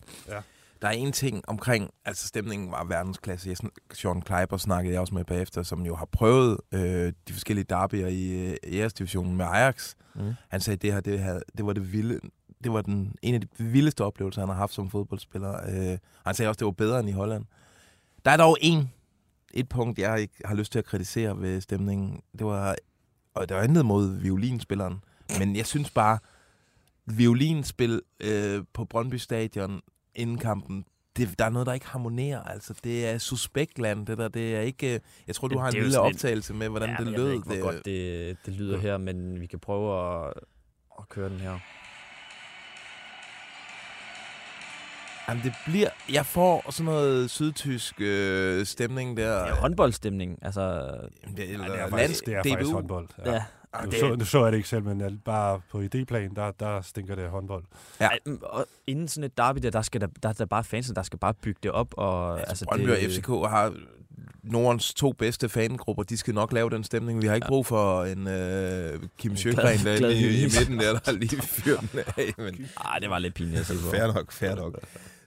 [0.82, 3.48] Der er en ting omkring, altså stemningen var verdensklasse.
[3.48, 3.56] Jeg,
[3.92, 8.06] Sean Kleiber snakkede jeg også med bagefter, som jo har prøvet øh, de forskellige derbyer
[8.06, 9.94] i øh, æresdivisionen med Ajax.
[10.14, 10.32] Mm.
[10.48, 12.20] Han sagde, at det her det, havde, det var det vilde,
[12.64, 15.54] det var den, en af de vildeste oplevelser, han har haft som fodboldspiller.
[15.68, 17.44] Øh, han sagde også, det var bedre end i Holland.
[18.24, 18.90] Der er dog en,
[19.54, 22.20] et punkt, jeg ikke har lyst til at kritisere ved stemningen.
[22.38, 22.76] Det var,
[23.34, 25.04] og det var andet mod violinspilleren.
[25.38, 26.18] Men jeg synes bare,
[27.06, 29.80] violinspil øh, på Brøndby Stadion
[30.14, 30.84] inden kampen,
[31.16, 32.42] det, der er noget, der ikke harmonerer.
[32.42, 34.28] Altså, det er suspektland, det der.
[34.28, 34.94] Det er ikke...
[34.94, 37.12] øh, Jeg tror, du har en lille en- optagelse med, hvordan ja, det lød.
[37.12, 40.32] Jeg ved ikke, hvor det, godt det, det lyder her, men vi kan prøve at,
[40.98, 41.58] at køre den her.
[45.28, 45.88] Jamen, det bliver...
[46.12, 49.42] Jeg får sådan noget sydtysk øh, stemning der.
[49.42, 50.38] Det er håndboldstemning.
[50.42, 50.60] Altså,
[51.24, 53.08] Jamen, det, Ja, eller det er faktisk, det er faktisk håndbold.
[53.26, 53.32] ja.
[53.32, 53.42] ja.
[53.84, 56.50] Nu, det- så, nu så jeg det ikke selv, men jeg- bare på idéplan, der,
[56.60, 57.64] der stinker det håndbold.
[58.00, 58.08] Ja.
[58.42, 61.02] Og inden sådan et derby der, der skal der, der, er der bare fansen, der
[61.02, 61.94] skal bare bygge det op.
[61.96, 63.74] Og, Altså, altså, Brøndby og FCK har
[64.42, 66.02] Nordens to bedste fangrupper.
[66.02, 67.22] De skal nok lave den stemning.
[67.22, 67.48] Vi har ikke Ja.
[67.48, 71.42] brug for en øh, Kim En Sjøgren der glad i, i midten der, der lige
[71.42, 72.32] fyrer den af.
[72.38, 73.90] Men Ej, det var lidt pinligt at se på.
[73.90, 74.74] fair nok, fair nok.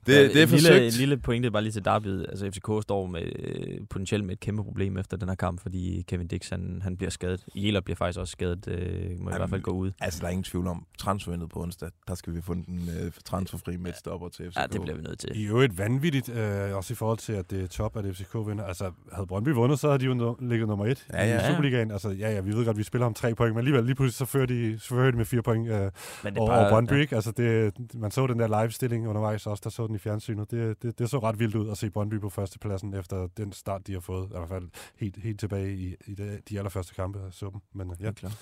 [0.08, 0.94] Ja, Det, det er en lille, forsøgt.
[0.94, 2.26] en lille pointe bare lige til derbyet.
[2.30, 6.02] Altså FCK står med, øh, potentielt med et kæmpe problem efter den her kamp, fordi
[6.08, 7.46] Kevin Dix han, han bliver skadet.
[7.56, 9.92] Jæler bliver faktisk også skadet, øh, må i Jamen, hvert fald gå ud.
[10.02, 13.12] Altså, der er ingen tvivl om, transfervindet på onsdag, der skal vi finde den øh,
[13.26, 14.58] transferfri midtstopper til FCK.
[14.60, 15.32] Ja, det bliver vi nødt til.
[15.36, 18.64] I øvrigt vanvittigt, øh, også i forhold til, at det er top, at FCK vinder.
[18.64, 21.48] Altså, havde Brøndby vundet, så havde de jo no- ligget nummer et Ja, ja.
[21.48, 21.92] i Superligaen.
[21.92, 23.96] Altså, ja, ja, vi ved godt, at vi spiller om tre point, men alligevel lige
[23.96, 25.80] pludselig, så fører de, så fører de med fire point øh,
[26.24, 26.98] Men det over, bare- over Brøndby, ja.
[26.98, 27.16] ikke?
[27.16, 30.52] Altså, det, man så den der live-stilling undervejs også, der så den i fjernsynet.
[30.52, 33.88] Det, det, det så ret vildt ud at se Brøndby på førstepladsen efter den start,
[33.88, 34.26] de har fået.
[34.26, 37.62] I hvert fald helt, helt tilbage i, i de, de allerførste kampe, jeg så dem.
[37.74, 38.12] Men øh, ja.
[38.12, 38.38] Klart.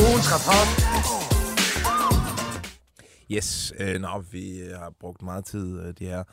[0.00, 0.26] Ugens.
[3.30, 6.24] Yes, øh, nå, vi har brugt meget tid, øh, de her.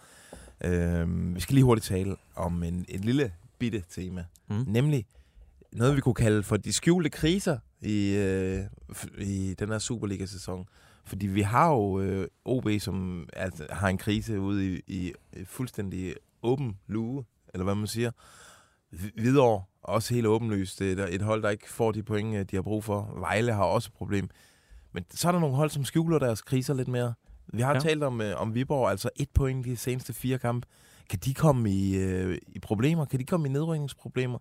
[0.64, 4.26] Øh, vi skal lige hurtigt tale om en, en lille bitte tema.
[4.50, 4.64] Mm.
[4.68, 5.06] Nemlig
[5.72, 8.64] noget, vi kunne kalde for de skjulte kriser i, øh,
[9.18, 10.66] i den her Superliga-sæson.
[11.12, 15.14] Fordi vi har jo øh, OB, som altså, har en krise ude i, i
[15.46, 18.12] fuldstændig åben luge, eller hvad man siger.
[18.92, 20.80] Vi- Hvidovre, også helt åbenlyst.
[20.80, 23.14] Det er et- hold, der ikke får de point, øh, de har brug for.
[23.20, 24.30] Vejle har også et problem.
[24.92, 27.14] Men så er der nogle hold, som skjuler deres kriser lidt mere.
[27.54, 27.74] Vi har Ja.
[27.76, 27.80] ja.
[27.80, 30.68] talt om, øh, om Viborg, altså et point de seneste fire kampe.
[31.10, 33.06] Kan de komme i, øh, i problemer?
[33.06, 34.38] Kan de komme i nedrykningsproblemer?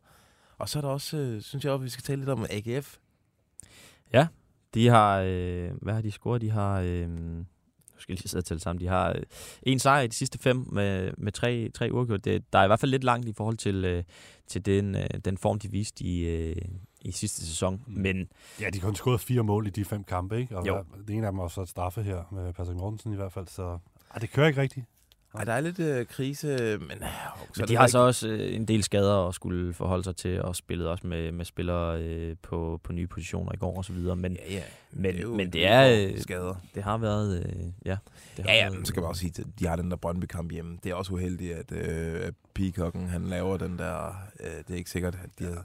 [0.58, 2.96] Og så er der også, øh, synes jeg også, vi skal tale lidt om AGF.
[4.74, 6.40] De har, øh, hvad har de scoret?
[6.40, 7.44] De har, øh, nu
[7.98, 9.22] skal jeg lige sidde tælle sammen, de har øh,
[9.62, 12.24] en sejr i de sidste fem med, med tre, tre uafgjort.
[12.24, 14.04] Det, der er i hvert fald lidt langt i forhold til, øh,
[14.46, 16.56] til den, øh, den form, de viste i, øh,
[17.02, 17.82] i sidste sæson.
[17.86, 17.92] Mm.
[18.02, 18.28] Men
[18.60, 20.56] Ja, de har kun scoret fire mål i de fem kampe, ikke?
[20.58, 20.84] Og Jo.
[21.08, 23.46] det ene af dem er også et straffe her med Patrick Mortensen i hvert fald,
[23.46, 23.78] så
[24.10, 24.86] ah, det kører ikke rigtigt.
[25.34, 26.46] Ej, der er lidt øh, krise,
[26.78, 26.90] men...
[26.90, 27.08] Øh,
[27.58, 30.56] men de har så også øh, en del skader at skulle forholde sig til, og
[30.56, 34.16] spillet også med, med spillere øh, på, på nye positioner i går og så videre.
[34.16, 34.62] Men, ja, ja.
[34.92, 36.08] men, det er men det er...
[36.08, 36.54] Øh, skader.
[36.74, 37.46] Det har været...
[37.46, 37.96] Øh, ja,
[38.36, 39.90] det har ja, ja, været, men så kan man også sige, at de har den
[39.90, 40.78] der Brøndby-kamp hjemme.
[40.84, 44.06] Det er også uheldigt, at øh, Peacocken, han laver den der...
[44.40, 45.62] Øh, det er ikke sikkert, at de havde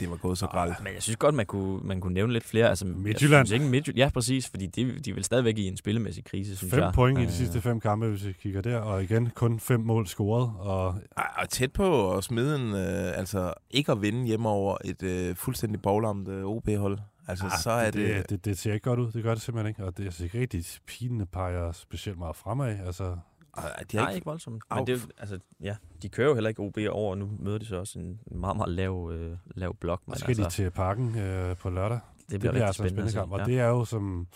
[0.00, 0.82] det var gået så gralt.
[0.84, 2.68] Men jeg synes godt, man kunne, man kunne nævne lidt flere.
[2.68, 3.46] Altså, Midtjylland.
[3.46, 3.98] Synes ikke Midtjylland.
[3.98, 6.92] Ja, præcis, fordi de, de er vel stadigvæk i en spillemæssig krise, synes fem jeg.
[6.94, 10.06] point i de sidste fem kampe, hvis vi kigger der, og igen kun fem mål
[10.06, 10.52] scoret.
[10.58, 10.86] Og,
[11.16, 15.36] og tæt på at smide en, øh, altså ikke at vinde hjemme over et øh,
[15.36, 16.98] fuldstændig boglamt øh, OB-hold.
[17.28, 19.42] Altså, ah, så er det, det, det, det, ser ikke godt ud, det gør det
[19.42, 23.16] simpelthen ikke, og det er altså ikke rigtigt, pinene peger specielt meget fremad, altså
[23.62, 24.62] de har Nej, ikke, ikke voldsomt.
[24.74, 27.66] Men det, altså, ja, de kører jo heller ikke OB over, og nu møder de
[27.66, 30.02] så også en meget, meget lav, øh, lav blok.
[30.06, 31.98] Men skal altså, de til parken øh, på lørdag?
[31.98, 33.44] Det bliver, det bliver altså spændende, spændende kamp, og ja.
[33.44, 34.26] det er jo som...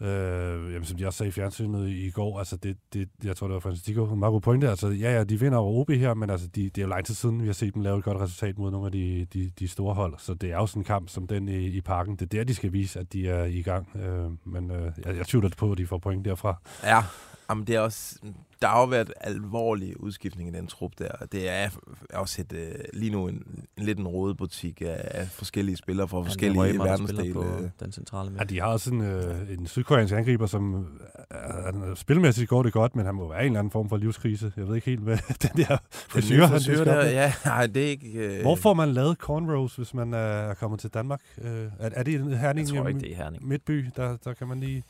[0.00, 3.36] Øh, jamen, som de også sagde i fjernsynet i, i går, altså det, det, jeg
[3.36, 4.70] tror, det var Francisco, en meget god pointe.
[4.70, 7.06] Altså, ja, ja, de vinder over OB her, men altså, de, det er jo lang
[7.06, 9.50] tid siden, vi har set dem lave et godt resultat mod nogle af de, de,
[9.58, 10.14] de store hold.
[10.18, 12.16] Så det er jo sådan en kamp som den i, i parken.
[12.16, 13.96] Det er der, de skal vise, at de er i gang.
[13.96, 16.60] Øh, men øh, jeg, jeg tvivler på, at de får point derfra.
[16.82, 17.02] Ja,
[17.50, 18.18] Jamen, det er også,
[18.62, 21.08] der har jo været alvorlig udskiftning i den trup der.
[21.32, 21.68] Det er
[22.12, 22.58] også et, uh,
[22.92, 27.32] lige nu en, en lidt en rodebutik af, af forskellige spillere fra ja, forskellige verdensdele.
[27.32, 27.44] På
[27.80, 32.62] den centrale ja, de har også en, uh, en sydkoreansk angriber, som uh, spilmæssigt går
[32.62, 34.52] det godt, men han må være en eller anden form for livskrise.
[34.56, 35.18] Jeg ved ikke helt, hvad
[35.48, 38.36] den der frisyr, han frisyr der, ja, nej, det er ikke...
[38.36, 38.42] Uh...
[38.42, 41.20] Hvor får man lavet cornrows, hvis man er kommet til Danmark?
[41.38, 42.68] Uh, er, er det Herning?
[42.68, 43.48] Jeg tror ikke, det er Herning.
[43.48, 44.84] Midtby, der, der kan man lige...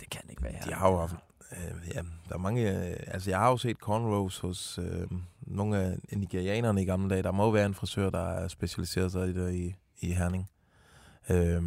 [0.00, 0.70] Det kan ikke være Herning.
[0.70, 1.08] De har jo
[1.52, 2.88] Øh, ja, der er mange...
[2.88, 5.06] Øh, altså, jeg har jo set cornrows hos øh,
[5.40, 7.22] nogle af nigerianerne i gamle dage.
[7.22, 10.50] Der må jo være en frisør, der er specialiseret sig i det i, i Herning.
[11.30, 11.62] Øh,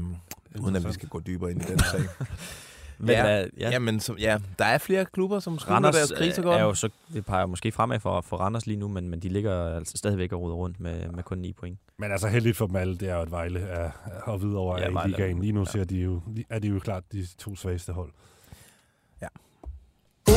[0.60, 2.02] uden at vi skal gå dybere ind i den sag.
[2.98, 3.48] men, ja, ja.
[3.58, 6.60] ja, men som, ja, der er flere klubber, som skruer deres kriser godt.
[6.60, 9.30] Er jo så, det peger måske fremad for, for Randers lige nu, men, men de
[9.30, 11.80] ligger altså stadigvæk og ruder rundt med, med kun 9 point.
[11.98, 13.92] Men altså heldigt for dem alle, det er jo et Vejle at,
[14.28, 15.40] at vide over ja, i ligaen.
[15.40, 15.66] Lige nu ja.
[15.66, 18.12] ser de jo, er de jo klart de to svageste hold.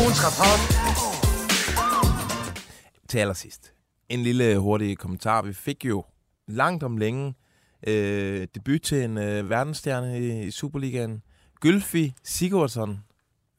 [0.04, 0.60] Ugens rapport.
[3.08, 3.72] Til allersidst.
[4.08, 5.42] En lille hurtig kommentar.
[5.42, 6.04] Vi fik jo
[6.46, 7.34] langt om længe
[7.86, 11.22] øh, debut til en øh, verdensstjerne i, i Superligaen.
[11.60, 13.04] Gylfi Sigurdsson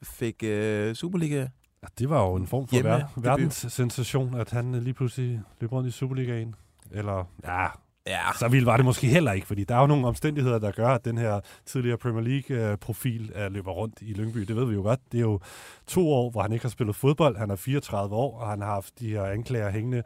[0.03, 1.47] fik øh, Superliga
[1.83, 5.87] Ja, det var jo en form for ver- verdenssensation, at han lige pludselig løb rundt
[5.87, 6.55] i Superligaen.
[6.91, 7.67] Eller, ja,
[8.07, 8.33] Ja.
[8.39, 10.87] Så vildt var det måske heller ikke, fordi der er jo nogle omstændigheder, der gør,
[10.87, 14.39] at den her tidligere Premier League-profil er løber rundt i Lyngby.
[14.39, 14.99] Det ved vi jo godt.
[15.11, 15.39] Det er jo
[15.87, 17.37] to år, hvor han ikke har spillet fodbold.
[17.37, 20.03] Han er 34 år, og han har haft de her anklager hængende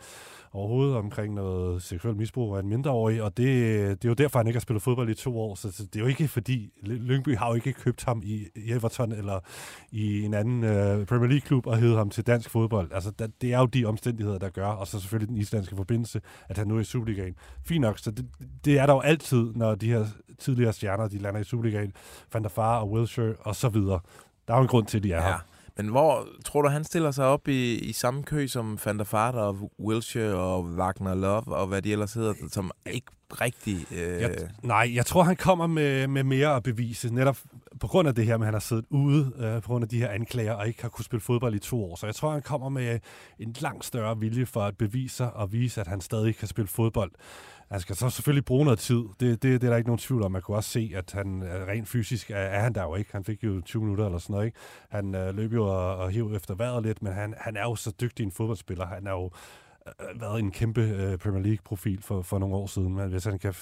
[0.54, 3.48] overhovedet omkring noget seksuelt misbrug af en mindreårig, og det,
[4.02, 6.00] det er jo derfor, han ikke har spillet fodbold i to år, så, det er
[6.00, 9.40] jo ikke fordi, Lyngby har jo ikke købt ham i, Everton eller
[9.92, 12.92] i en anden uh, Premier League-klub og hævet ham til dansk fodbold.
[12.94, 16.22] Altså, da, det er jo de omstændigheder, der gør, og så selvfølgelig den islandske forbindelse,
[16.50, 17.36] at han nu er i Superligaen.
[17.66, 18.26] Fint nok, så det,
[18.66, 20.06] det er der jo altid, når de her
[20.40, 21.94] tidligere stjerner, de lander i Superligaen,
[22.34, 24.00] Van der Far og Wilshire og så videre.
[24.48, 25.28] Der er jo en grund til, at de er ja.
[25.28, 25.38] her.
[25.78, 29.06] Men hvor tror du, han stiller sig op i, i samme kø som Van der
[29.12, 33.08] Vaart og Wilshire og Wagner Love og hvad de ellers hedder, som ikke
[33.42, 33.86] rigtig...
[33.92, 34.22] Øh...
[34.22, 37.38] Jeg, nej, jeg tror, han kommer med, med mere at bevise, netop
[37.80, 39.90] på grund af det her med, at han har siddet ude øh, på grund af
[39.90, 41.96] de her anklager og ikke har kunnet spille fodbold i to år.
[41.96, 43.00] Så jeg tror, han kommer med
[43.40, 46.68] en langt større vilje for at bevise sig og vise, at han stadig kan spille
[46.68, 47.12] fodbold.
[47.72, 49.04] Han skal så selvfølgelig bruge noget tid.
[49.20, 50.32] Det, det, det er der ikke nogen tvivl om.
[50.32, 53.10] Man kunne også se, at han rent fysisk er, er han der jo ikke.
[53.12, 54.46] Han fik jo 20 minutter eller sådan noget.
[54.46, 54.58] Ikke?
[54.90, 57.76] Han øh, løb jo og, og hiv efter vejret lidt, men han, han er jo
[57.76, 58.86] så dygtig en fodboldspiller.
[58.86, 59.32] Han er jo
[59.88, 62.96] øh, været en kæmpe øh, Premier League-profil for, for nogle år siden.
[62.96, 63.54] Men hvis han kan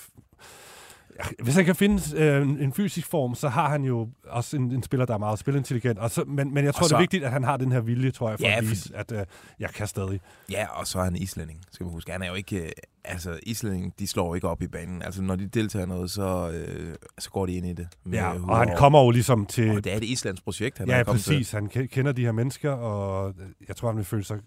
[1.44, 4.84] hvis han kan finde øh, en, fysisk form, så har han jo også en, en
[4.84, 6.00] spiller, der er meget spilintelligent.
[6.00, 7.80] Og så, men, men jeg tror, så, det er vigtigt, at han har den her
[7.80, 9.26] vilje, tror jeg, for ja, at vise, at øh,
[9.60, 10.22] jeg kan stadig.
[10.52, 12.12] Ja, og så er han islænding, skal man huske.
[12.12, 12.72] Han er jo ikke...
[13.08, 15.02] Øh, altså, islænding, de slår ikke op i banen.
[15.02, 17.88] Altså, når de deltager noget, så, øh, så går de ind i det.
[18.12, 19.70] Ja, og han kommer jo ligesom til...
[19.70, 21.50] Og det er et islands projekt, han ja, er præcis.
[21.50, 21.60] Til.
[21.60, 23.34] Han kender de her mennesker, og
[23.68, 24.40] jeg tror, han vil føle sig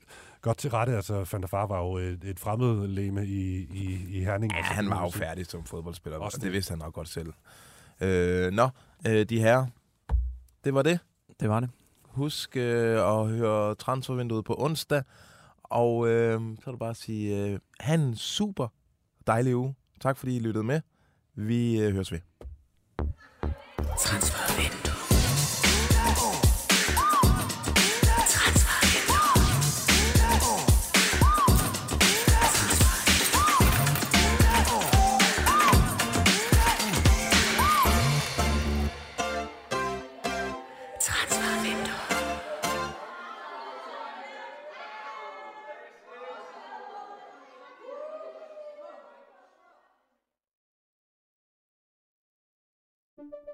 [0.42, 0.96] godt til rette.
[0.96, 4.52] Altså, Van der Far var jo et, et fremmed leme i, i, i Herning.
[4.52, 7.08] Ja, altså, han var jo færdig som fodboldspiller, Også og det vidste han nok godt
[7.08, 7.32] selv.
[8.00, 8.68] Øh, nå,
[9.06, 9.66] øh, de her,
[10.64, 10.98] det var det.
[11.40, 11.70] Det var det.
[12.04, 15.02] Husk øh, at høre transfervinduet på onsdag,
[15.70, 18.68] og øh, så er det bare at sige, øh, have en super
[19.26, 19.74] dejlig uge.
[20.00, 20.80] Tak fordi I lyttede med.
[21.34, 22.20] Vi øh, høres ved.
[23.98, 24.79] Transfervindue.